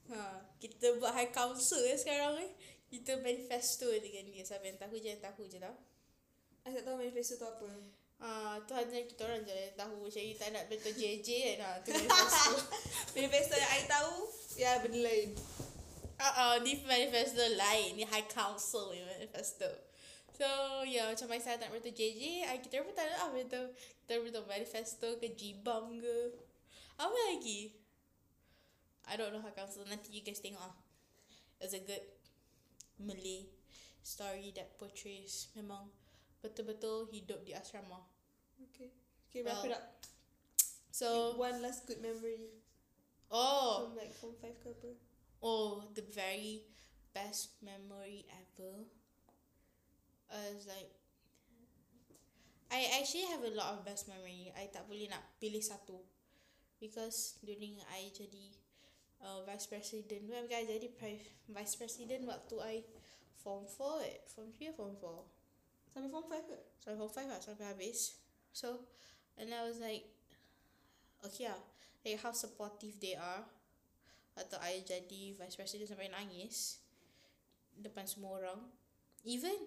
[0.07, 2.51] Ha, kita buat high council ya sekarang eh.
[2.87, 4.47] Kita manifesto dengan dia.
[4.47, 5.75] Siapa yang tahu jangan tahu je lah.
[6.67, 7.67] I tak tahu manifesto tu apa
[8.17, 10.07] Ah, tu hanya kita orang je yang tahu.
[10.07, 11.57] Macam you tak nak betul JJ kan.
[11.61, 12.55] Ha, tu manifesto.
[13.15, 14.13] manifesto yang I tahu
[14.57, 15.29] ya benda lain
[16.17, 17.93] Ah, uh, ni manifesto lain.
[17.93, 19.69] Ni high council ni manifesto.
[20.37, 20.45] So,
[20.85, 23.73] ya yeah, macam saya tak betul JJ, I, kita pun tak nak lah betul.
[24.05, 26.17] Kita betul manifesto ke Jibam ke.
[26.97, 27.73] Apa lagi?
[29.07, 29.87] I don't know high council.
[29.87, 30.75] Nanti you guys tengok ah.
[31.63, 32.03] It's a good
[33.01, 33.49] Malay
[34.03, 35.89] story that portrays memang
[36.39, 38.07] betul-betul hidup di asrama.
[38.57, 38.89] okay
[39.29, 39.85] okay wrap it Well, up
[40.97, 42.49] So, one last good memory
[43.29, 44.97] oh, from like from five ke apa
[45.45, 46.65] Oh, the very
[47.13, 48.89] best memory ever.
[50.33, 50.89] I was like,
[52.73, 54.49] I actually have a lot of best memory.
[54.57, 56.01] I tak boleh nak pilih satu.
[56.81, 58.57] Because during I jadi
[59.21, 60.87] uh, vice president, bukan I jadi
[61.49, 62.75] vice president waktu I
[63.39, 64.19] form 4 eh?
[64.29, 65.37] Form 3 form 4?
[65.97, 68.21] sampai form five ke Sampai form 5 lah, sampai habis.
[68.53, 68.85] So,
[69.41, 70.05] and I was like,
[71.25, 71.57] okay lah,
[72.05, 73.41] like how supportive they are.
[74.37, 76.77] Atau I jadi vice president sampai nangis.
[77.73, 78.61] Depan semua orang.
[79.25, 79.57] Even,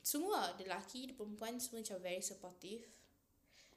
[0.00, 2.82] semua, the lelaki, the perempuan, semua macam very supportive.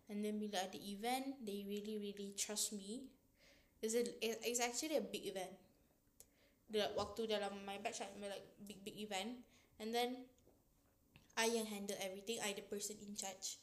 [0.07, 3.11] And then bila ada event, they really, really trust me.
[3.81, 5.53] It's, a, it's actually a big event.
[6.67, 9.45] The, waktu dalam my batch, like big, big event.
[9.79, 10.27] And then,
[11.37, 12.41] I yang handle everything.
[12.41, 13.61] I the person in charge.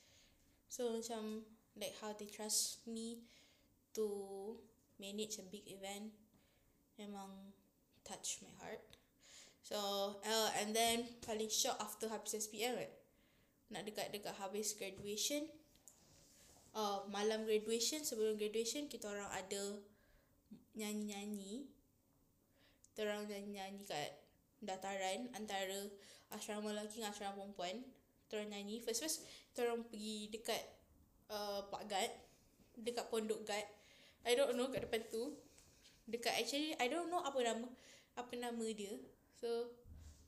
[0.70, 1.42] So macam
[1.74, 3.26] like how they trust me
[3.98, 4.06] to
[5.02, 6.14] manage a big event
[6.94, 7.50] memang
[8.06, 8.82] touch my heart.
[9.66, 9.78] So
[10.22, 12.92] uh, and then paling shock after habis SPM kan.
[13.74, 15.50] Nak dekat-dekat habis graduation.
[16.74, 19.78] Uh, malam graduation sebelum graduation kita orang ada
[20.74, 21.66] nyanyi-nyanyi.
[22.90, 24.10] Kita orang nyanyi-nyanyi kat
[24.62, 25.90] dataran antara
[26.30, 27.82] asrama lelaki dengan asrama perempuan.
[28.26, 28.82] Kita orang nyanyi.
[28.82, 29.18] First first
[29.50, 30.62] kita orang pergi dekat
[31.30, 32.10] uh, Pak Gad.
[32.74, 33.66] Dekat Pondok Gad.
[34.26, 35.34] I don't know kat depan tu.
[36.06, 37.66] Dekat actually I don't know apa nama
[38.14, 38.94] apa nama dia.
[39.38, 39.70] So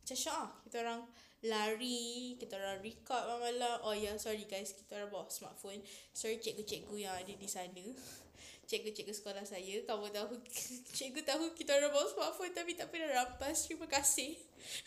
[0.06, 0.52] macam syok lah.
[0.62, 1.02] Kita orang
[1.42, 3.76] lari, kita orang record malam-malam.
[3.82, 5.82] Oh ya, yeah, sorry guys, kita orang bawa smartphone.
[6.14, 7.84] Sorry cikgu-cikgu yang ada di sana.
[8.66, 10.42] Cikgu-cikgu sekolah saya, kamu tahu,
[10.96, 13.70] cikgu tahu kita orang bawa smartphone tapi tak pernah rampas.
[13.70, 14.34] Terima kasih.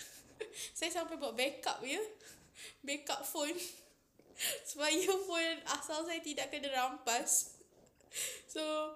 [0.78, 2.00] saya sampai buat backup ya.
[2.84, 3.56] Backup phone.
[4.70, 7.56] Supaya phone asal saya tidak kena rampas.
[8.52, 8.96] So,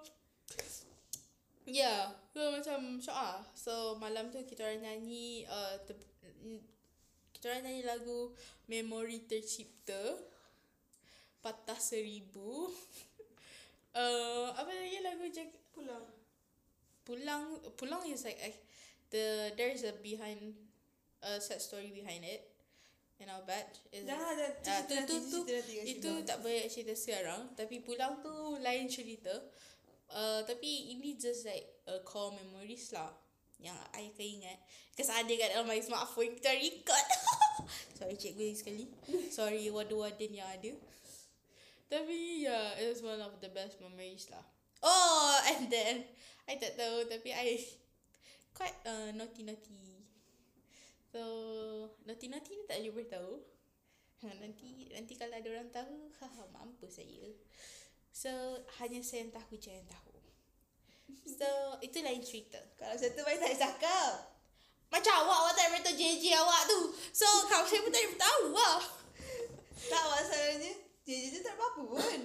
[1.64, 3.40] Yeah, so macam syok lah.
[3.56, 6.60] So malam tu kita orang nyanyi uh, te- kita
[7.32, 8.36] Kita orang nyanyi lagu
[8.68, 10.20] Memori Tercipta.
[11.40, 12.68] Patah Seribu.
[13.94, 16.06] Uh, apa lagi lagu jag Pulang.
[17.02, 18.54] Pulang Pulang is like I,
[19.10, 20.54] the there is a behind
[21.18, 22.50] a sad story behind it.
[23.22, 26.66] In our batch is Jangan ada Ah, cerita tu tu tu cerita itu tak banyak
[26.66, 29.30] cerita sekarang tapi pulang tu lain cerita.
[30.10, 33.10] Uh, tapi ini just like a core memories lah
[33.62, 34.58] yang I akan ingat.
[34.92, 37.06] Because ada kat dalam my smartphone kita record.
[37.98, 38.84] Sorry cikgu sekali.
[39.30, 40.70] Sorry warden-warden yang ada.
[41.88, 44.44] Tapi yeah, it was one of the best memories lah.
[44.84, 46.04] Oh, and then
[46.44, 47.56] I tak tahu tapi I
[48.52, 50.04] quite uh, naughty-naughty.
[51.14, 51.22] So,
[52.04, 53.32] naughty-naughty ni tak boleh beritahu.
[54.24, 57.32] Ha, nanti nanti kalau ada orang tahu, haha mampu saya.
[58.14, 58.30] So,
[58.80, 60.14] hanya saya yang tahu je yang tahu.
[61.24, 61.48] So,
[61.80, 62.60] itu lain cerita.
[62.76, 64.36] Kalau satu baik tak cakap.
[64.92, 66.80] Macam awak, awak tak beritahu JJ awak tu.
[67.10, 68.80] So, kamu saya pun tak beritahu lah.
[69.90, 70.83] Tak masalahnya.
[71.04, 72.20] JJ tu tak ada apa-apa pun.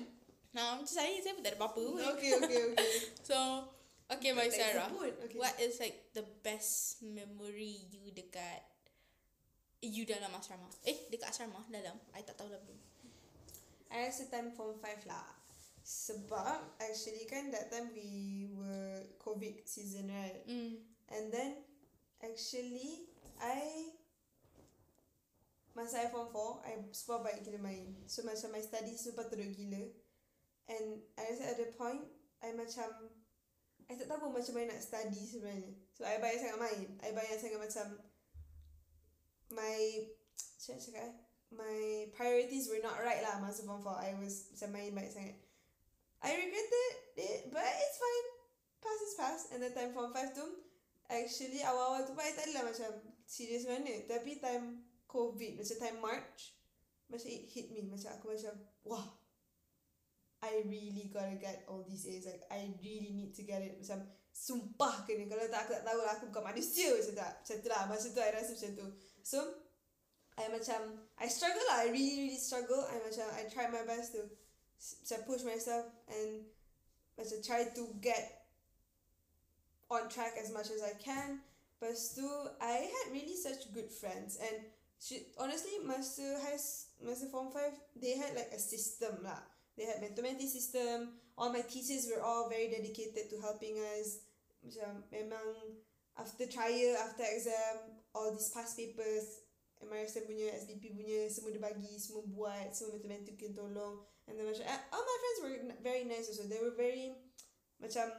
[0.56, 2.02] Nah, macam saya, saya pun tak ada apa-apa pun.
[2.16, 2.88] Okay, okay, okay.
[3.30, 3.36] So,
[4.08, 4.88] okay, my Tak Sarah.
[4.90, 5.36] okay.
[5.36, 8.64] What is like the best memory you dekat
[9.84, 10.68] you dalam asrama?
[10.88, 12.00] Eh, dekat asrama dalam.
[12.16, 12.80] I tak tahu lah belum.
[13.90, 15.28] I rasa time form 5 lah.
[15.82, 20.46] Sebab actually kan that time we were COVID season right.
[20.46, 20.86] Mm.
[21.10, 21.66] And then
[22.22, 23.10] actually
[23.42, 23.90] I
[25.78, 27.98] masa I form 4 I super baik gila main.
[28.10, 29.84] So macam my studies super teruk gila.
[30.70, 32.06] And I rasa at the point
[32.42, 32.90] I macam
[33.90, 35.74] I tak tahu macam mana nak study sebenarnya.
[35.98, 36.88] So I banyak sangat main.
[37.02, 37.88] I banyak sangat macam
[39.50, 39.78] my
[40.38, 41.16] macam mana cakap eh?
[41.50, 41.80] My
[42.14, 43.90] priorities were not right lah masa form 4.
[43.98, 45.38] I was macam main banyak sangat.
[46.22, 48.28] I regretted it but it's fine.
[48.80, 49.42] Pass is pass.
[49.50, 50.46] And then time form 5 tu
[51.10, 52.90] actually awal-awal tu pun I tak adalah macam
[53.26, 54.06] serious mana.
[54.06, 56.54] Tapi time COVID macam time March
[57.10, 57.90] macam it hit me.
[57.90, 58.54] Macam aku macam
[58.86, 59.06] wah
[60.40, 62.24] I really gotta get all these A's.
[62.24, 63.76] Like, I really need to get it.
[63.76, 65.28] Macam, sumpah kena.
[65.28, 66.12] Kalau tak, aku tak tahu lah.
[66.16, 67.34] Aku bukan manusia macam tak.
[67.44, 67.82] Macam tu lah.
[67.92, 68.88] Masa tu, I rasa macam tu.
[69.20, 69.40] So,
[70.40, 70.80] I macam,
[71.20, 71.84] I struggle lah.
[71.84, 72.88] I really, really struggle.
[72.88, 74.32] I macam, I try my best to
[74.80, 76.48] macam push myself and
[77.20, 78.48] macam try to get
[79.92, 81.44] on track as much as I can.
[81.76, 82.28] Lepas tu,
[82.64, 84.40] I had really such good friends.
[84.40, 86.60] And she, honestly, masa high,
[87.00, 87.64] masa form 5,
[87.96, 89.40] they had like a system lah.
[89.80, 91.16] They had mentor-mentee system.
[91.40, 94.20] All my teachers were all very dedicated to helping us.
[94.60, 95.80] Macam memang
[96.20, 99.48] after trial, after exam, all these past papers,
[99.80, 104.04] MRSM punya, SBP punya, semua dia bagi, semua buat, semua kita tolong.
[104.28, 106.44] And then macam, uh, all my friends were very nice also.
[106.44, 107.16] They were very,
[107.80, 108.12] macam,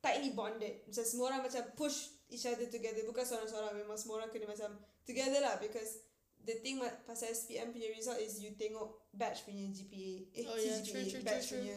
[0.00, 0.88] tightly bonded.
[0.88, 3.04] Macam semua orang macam push each other together.
[3.04, 6.00] Bukan seorang-seorang, memang semua orang kena macam together lah because
[6.42, 10.12] the thing ma- pasal SPM punya result is you tengok batch punya GPA.
[10.34, 11.76] Eh, Oh, GPA, batch punya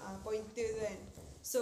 [0.00, 0.98] uh, pointer tu kan.
[1.44, 1.60] So,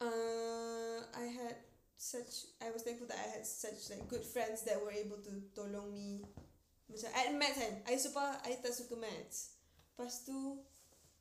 [0.00, 1.56] uh, I had
[1.96, 5.32] such, I was thankful that I had such like good friends that were able to
[5.52, 6.24] tolong me.
[6.90, 9.54] Macam, at maths kan, I super, I tak suka maths.
[9.94, 10.58] Lepas tu,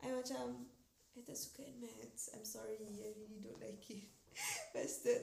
[0.02, 0.66] I macam,
[1.14, 2.32] I tak suka at maths.
[2.34, 4.08] I'm sorry, I really don't like it.
[4.74, 5.14] Lepas tu,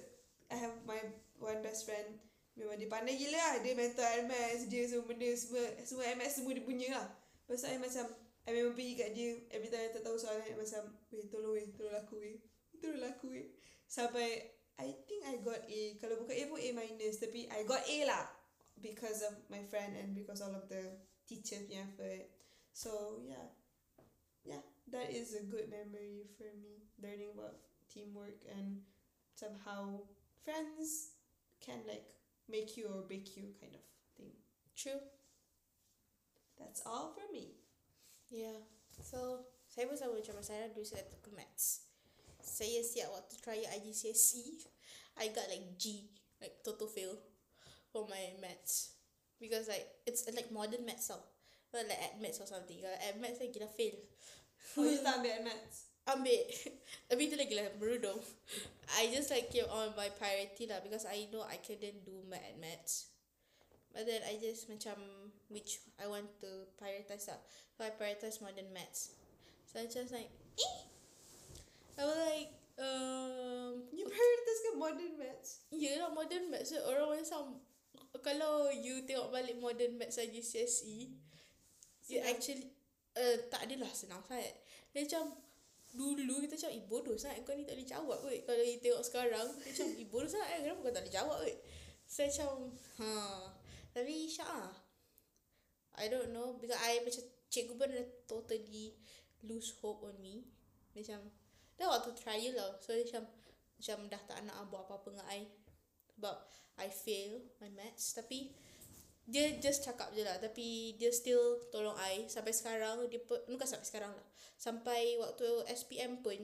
[0.53, 1.01] I have my
[1.41, 2.21] one best friend.
[2.57, 3.55] Memang dia pandai gila lah.
[3.61, 7.07] Dia mentor MS, dia semua benda, semua, semua MS semua dia punya lah.
[7.45, 8.05] Lepas tu, macam,
[8.47, 9.31] I memang pergi kat dia.
[9.53, 10.83] Every time I tak tahu soalan, I macam,
[11.13, 12.41] weh, tolong weh, tolong aku weh.
[12.81, 13.47] Tolong aku weh.
[13.85, 15.83] Sampai, I think I got A.
[16.01, 17.21] Kalau bukan A pun A minus.
[17.21, 18.25] Tapi, I got A lah.
[18.81, 20.97] Because of my friend and because all of the
[21.29, 22.29] teacher punya effort.
[22.73, 23.53] So, yeah.
[24.47, 24.63] Yeah,
[24.95, 26.87] that is a good memory for me.
[27.03, 27.59] Learning about
[27.91, 28.85] teamwork and
[29.35, 30.07] somehow
[30.47, 31.19] friends
[31.59, 32.16] can like
[32.49, 33.85] make you or break you kind of
[34.17, 34.33] thing.
[34.77, 35.01] True.
[36.59, 37.59] That's all for me.
[38.31, 38.65] Yeah.
[39.03, 41.85] So, saya pun sama macam Sarah dulu saya tak maths.
[42.41, 44.65] Saya siap waktu trial IGCSE.
[45.21, 46.07] I got like G,
[46.41, 47.19] like total fail
[47.93, 48.97] for my maths.
[49.37, 51.21] Because like, it's like modern maths tau.
[51.75, 52.79] Not like at maths or something.
[52.81, 53.99] Kalau at maths saya gila fail.
[54.77, 55.96] Oh, you tak ambil maths?
[56.07, 56.47] Ambil.
[57.11, 58.19] Tapi itu lagi lah berudung.
[58.95, 62.47] I just like keep on my priority lah because I know I couldn't do math
[62.47, 63.11] at maths.
[63.91, 64.95] But then I just macam
[65.51, 67.43] which I want to prioritize lah.
[67.75, 69.19] So I prioritize modern maths.
[69.67, 70.31] So I just like,
[70.63, 70.77] eh.
[71.97, 75.65] I was like, um, You prioritize ke modern maths?
[75.73, 77.57] Ya lah modern maths so, Orang macam
[78.21, 81.09] Kalau you tengok balik modern maths lagi CSE
[82.07, 82.29] You Senang.
[82.37, 82.69] actually
[83.17, 84.61] uh, Tak adalah senang sangat
[84.93, 85.46] Dia macam
[85.97, 89.01] Dulu kita macam Eh bodoh sangat Kau ni tak boleh jawab kot Kalau you tengok
[89.01, 91.57] sekarang dia Macam eh bodoh sangat kan Kenapa kau tak boleh jawab kot
[92.07, 92.51] So macam
[93.03, 93.11] ha.
[93.91, 94.71] Tapi Syak ah.
[95.97, 98.95] I don't know because I macam cikgu pun dah totally
[99.49, 100.45] lose hope on me.
[100.93, 101.33] Macam
[101.77, 102.77] dah waktu trial lah.
[102.85, 103.25] So macam
[103.77, 105.41] macam dah tak nak buat apa-apa dengan I.
[106.17, 106.37] Sebab
[106.77, 107.33] I fail
[107.65, 108.13] my maths.
[108.13, 108.53] Tapi
[109.27, 110.39] dia just cakap je lah.
[110.39, 112.31] Tapi dia still tolong I.
[112.31, 114.27] Sampai sekarang dia pun, bukan sampai sekarang lah.
[114.55, 116.39] Sampai waktu SPM pun.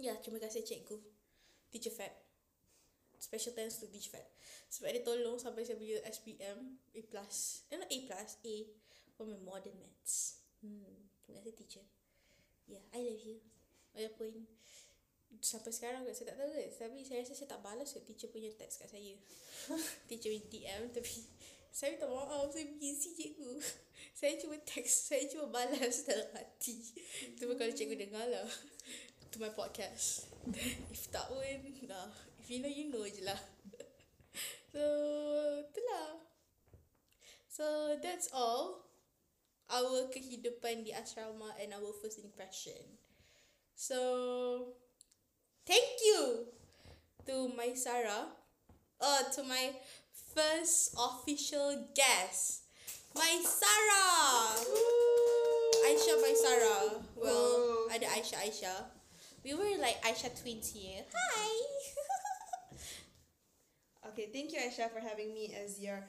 [0.00, 0.98] Ya, terima kasih cikgu.
[1.70, 2.12] Teacher Fat.
[3.20, 4.26] Special thanks to Teacher Fat.
[4.72, 7.00] Sebab dia tolong sampai saya punya SPM A+.
[7.70, 7.98] Eh, not A+,
[8.42, 8.56] A
[9.14, 10.42] for my modern maths.
[10.64, 11.84] Hmm, terima kasih teacher.
[12.66, 13.38] Yeah, I love you.
[13.94, 14.50] Walaupun
[15.38, 16.70] sampai sekarang saya tak tahu kan.
[16.74, 19.14] Tapi saya rasa saya tak balas kot teacher punya text kat saya.
[20.10, 21.14] teacher punya DM tapi
[21.74, 23.58] saya minta maaf, saya busy cikgu.
[24.14, 26.78] Saya cuma text, saya cuma balas dalam hati.
[27.34, 28.46] Cuma kalau cikgu dengar lah.
[29.34, 30.30] To my podcast.
[30.94, 31.42] If tak pun,
[31.90, 32.14] dah.
[32.38, 33.34] If you know, you know je lah.
[34.70, 34.82] So,
[35.66, 36.22] itulah.
[37.50, 37.66] So,
[37.98, 38.86] that's all.
[39.66, 42.98] Our kehidupan di asrama and our first impression.
[43.74, 43.98] So,
[45.66, 46.54] thank you
[47.26, 48.30] to my Sarah.
[49.02, 49.74] Uh, to my
[50.34, 52.66] first official guest.
[53.14, 54.58] My Sarah!
[55.86, 56.98] Aisyah my Sarah.
[57.14, 58.80] Well, ada Aisyah Aisyah.
[59.46, 61.06] We were like Aisyah twins here.
[61.14, 61.50] Hi!
[64.14, 66.04] Okay, thank you, Aisha, for having me as your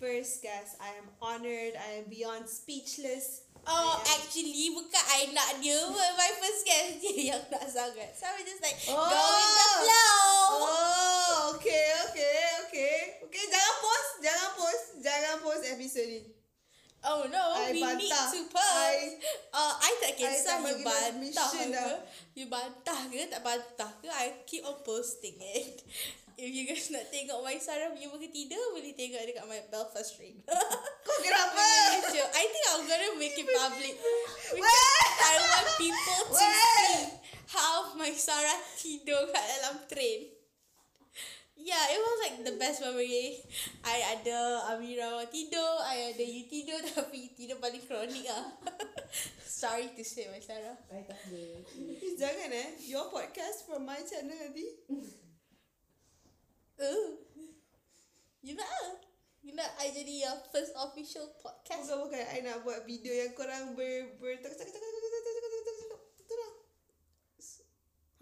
[0.00, 0.80] first guest.
[0.80, 1.76] I am honored.
[1.76, 3.44] I am beyond speechless.
[3.60, 6.10] Oh, I actually bukan I nak dia pun.
[6.16, 8.08] My first guest dia yang nak sangat.
[8.16, 9.04] So I just like go Oh.
[9.04, 10.32] with the flow.
[10.50, 12.96] Oh, okay, okay, okay.
[13.28, 16.20] Okay, jangan post, jangan post, jangan post episode ni.
[17.00, 18.28] Oh no, I we need bantah.
[18.28, 18.76] to post.
[18.76, 19.16] I-
[19.56, 21.88] uh, I tak kisah tak you bantah ke.
[22.36, 24.08] You bantah ke tak bantah ke.
[24.08, 25.80] I keep on posting it.
[26.40, 30.16] If you guys nak tengok my Sarah punya muka tidur, boleh tengok dekat my Belfast
[30.16, 30.40] stream.
[30.48, 31.64] Kau kenapa?
[32.32, 33.94] I think I'm gonna make it public.
[34.56, 35.20] Because!
[35.20, 36.96] I want people to see
[37.52, 40.32] how my Sarah tidur kat dalam train.
[41.60, 43.44] Yeah, it was like the best memory.
[43.84, 48.48] I ada Amira tidur, I ada you tidur tapi you tidur paling kronik ah.
[49.44, 50.80] Sorry to say my Sarah.
[50.88, 51.36] I tak ada.
[51.36, 52.80] Eh, Jangan eh.
[52.88, 55.28] Your podcast from my channel nanti.
[56.80, 57.12] Uh.
[58.40, 58.96] You nak ah?
[59.44, 61.92] You nak I jadi your first official podcast?
[61.92, 62.24] Bukan bukan.
[62.24, 64.16] I nak buat video yang korang ber...
[64.16, 66.00] ber tak, tak, tak, tak, tak, tak, tak, tak, tak, tak, tak.
[66.16, 66.52] Betul lah.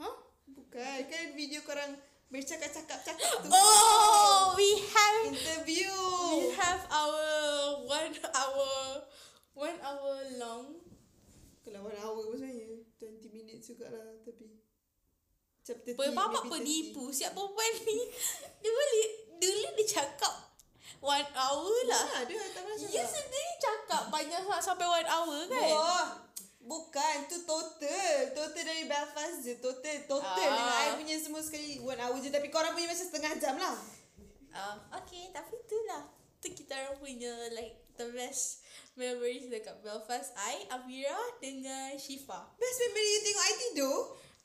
[0.03, 0.17] Huh?
[0.59, 0.99] Bukan.
[1.07, 2.03] Kan video korang
[2.35, 3.49] bercakap-cakap-cakap tu.
[3.55, 5.95] Oh, we have Interview.
[6.35, 7.23] We have our
[7.87, 9.07] one hour
[9.55, 10.83] one hour long.
[11.63, 14.58] Kalau one hour pun sebenarnya 20 minutes juga lah Tapi
[15.69, 17.99] Macam 30 Boleh bapak penipu siap perempuan ni.
[18.65, 19.05] Dia boleh
[19.37, 20.35] dulu dia cakap
[20.99, 21.93] one hour 30.
[21.93, 22.05] lah.
[22.09, 25.69] Lah, dia tak Dia sendiri cakap banyak sangat sampai one hour kan.
[25.69, 26.09] Wah,
[26.59, 30.53] Bukan, tu total Total dari Belfast je Total Total Ah.
[30.53, 33.77] dengan I punya semua sekali One hour je Tapi korang punya macam setengah jam lah
[34.49, 36.09] Um, okay, tapi itulah.
[36.41, 38.65] Tu kita orang punya like the best
[38.97, 40.35] memories dekat Belfast.
[40.35, 42.49] I, Amira dengan Shifa.
[42.57, 43.99] Best memory you tengok I tidur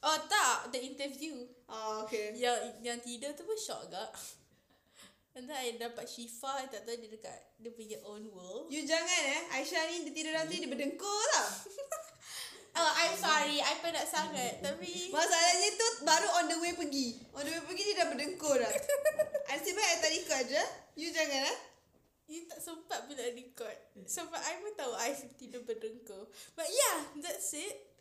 [0.04, 1.47] Oh tak, the interview.
[1.72, 4.12] Ah, okay Yang yang tidur tu pun shock agak.
[5.39, 8.70] And then I dapat Shifa, I tak tahu dia dekat dia punya own world.
[8.70, 11.49] You jangan eh Aisyah ni dia tidur nanti Dia berdengkur lah
[12.78, 13.62] Oh, I'm sorry.
[13.62, 14.62] I penat sangat.
[14.66, 15.14] Tapi...
[15.14, 18.74] Masalahnya tu Baru on the way pergi On the way pergi dia dah berdengkur dah
[19.49, 20.64] Nasib baik I tak record je
[21.01, 21.58] You jangan eh
[22.34, 23.78] You tak sempat pun nak record.
[24.08, 26.32] Sampai I pun tahu I tidur berdengkur.
[26.56, 27.93] But yeah, that's it.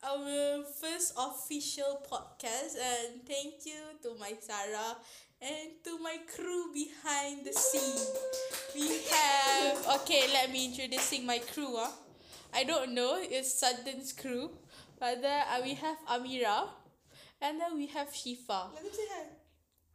[0.00, 2.80] Our first official podcast.
[2.80, 4.96] And thank you to my Sarah
[5.42, 8.00] and to my crew behind the scene.
[8.74, 10.00] We have...
[10.00, 11.76] Okay, let me introducing my crew.
[11.76, 11.92] Ah,
[12.54, 13.20] I don't know.
[13.20, 14.50] It's Sutton's crew.
[14.98, 16.64] But then uh, we have Amira.
[17.40, 18.72] And then we have Shifa.
[18.72, 19.04] Let them say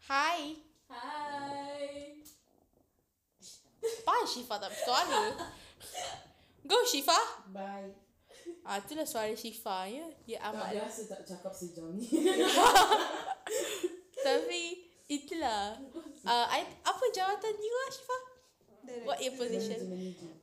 [0.05, 0.37] hi Hi.
[0.85, 2.21] Hai.
[4.05, 5.33] Apa Shifa tak bersuara?
[6.69, 7.17] Go Shifa.
[7.49, 8.04] Bye.
[8.65, 10.09] Ah, itulah suara Shifa ya.
[10.25, 10.69] Ya Tak amat.
[10.73, 12.05] biasa tak cakap sejam ni.
[14.25, 14.61] Tapi
[15.05, 15.77] itulah.
[16.25, 18.17] Uh, I, apa jawatan you ah Shifa?
[19.05, 19.81] What your position?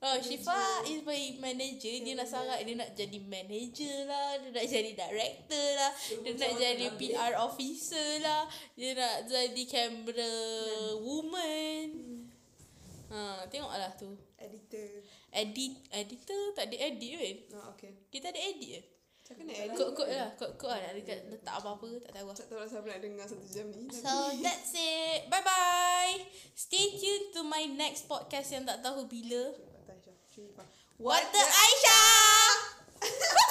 [0.02, 1.94] Oh, Shifa is my manager.
[2.02, 4.38] Dia nak sangat dia nak jadi manager lah.
[4.42, 5.92] Dia nak jadi director lah.
[6.26, 8.42] Dia nak jadi PR officer lah.
[8.74, 10.32] Dia nak jadi camera
[10.98, 11.88] woman.
[13.14, 14.10] Ha, tengoklah tu.
[14.42, 17.36] Editor Edit, editor tak ada edit kan?
[17.56, 18.84] Oh okay Kita ada edit?
[19.22, 19.78] Macam Macam kena edit.
[19.80, 20.30] Kod-kod lah.
[20.36, 20.80] Kod-kod lah.
[20.82, 21.88] Nak dekat letak apa-apa.
[22.04, 22.36] Tak tahu lah.
[22.36, 23.86] Tak tahu lah siapa nak dengar satu jam ni.
[23.94, 24.12] So
[24.42, 25.20] that's it.
[25.32, 26.16] Bye bye.
[26.52, 29.56] Stay tuned to my next podcast yang tak tahu bila.
[30.98, 33.38] What the Aisyah?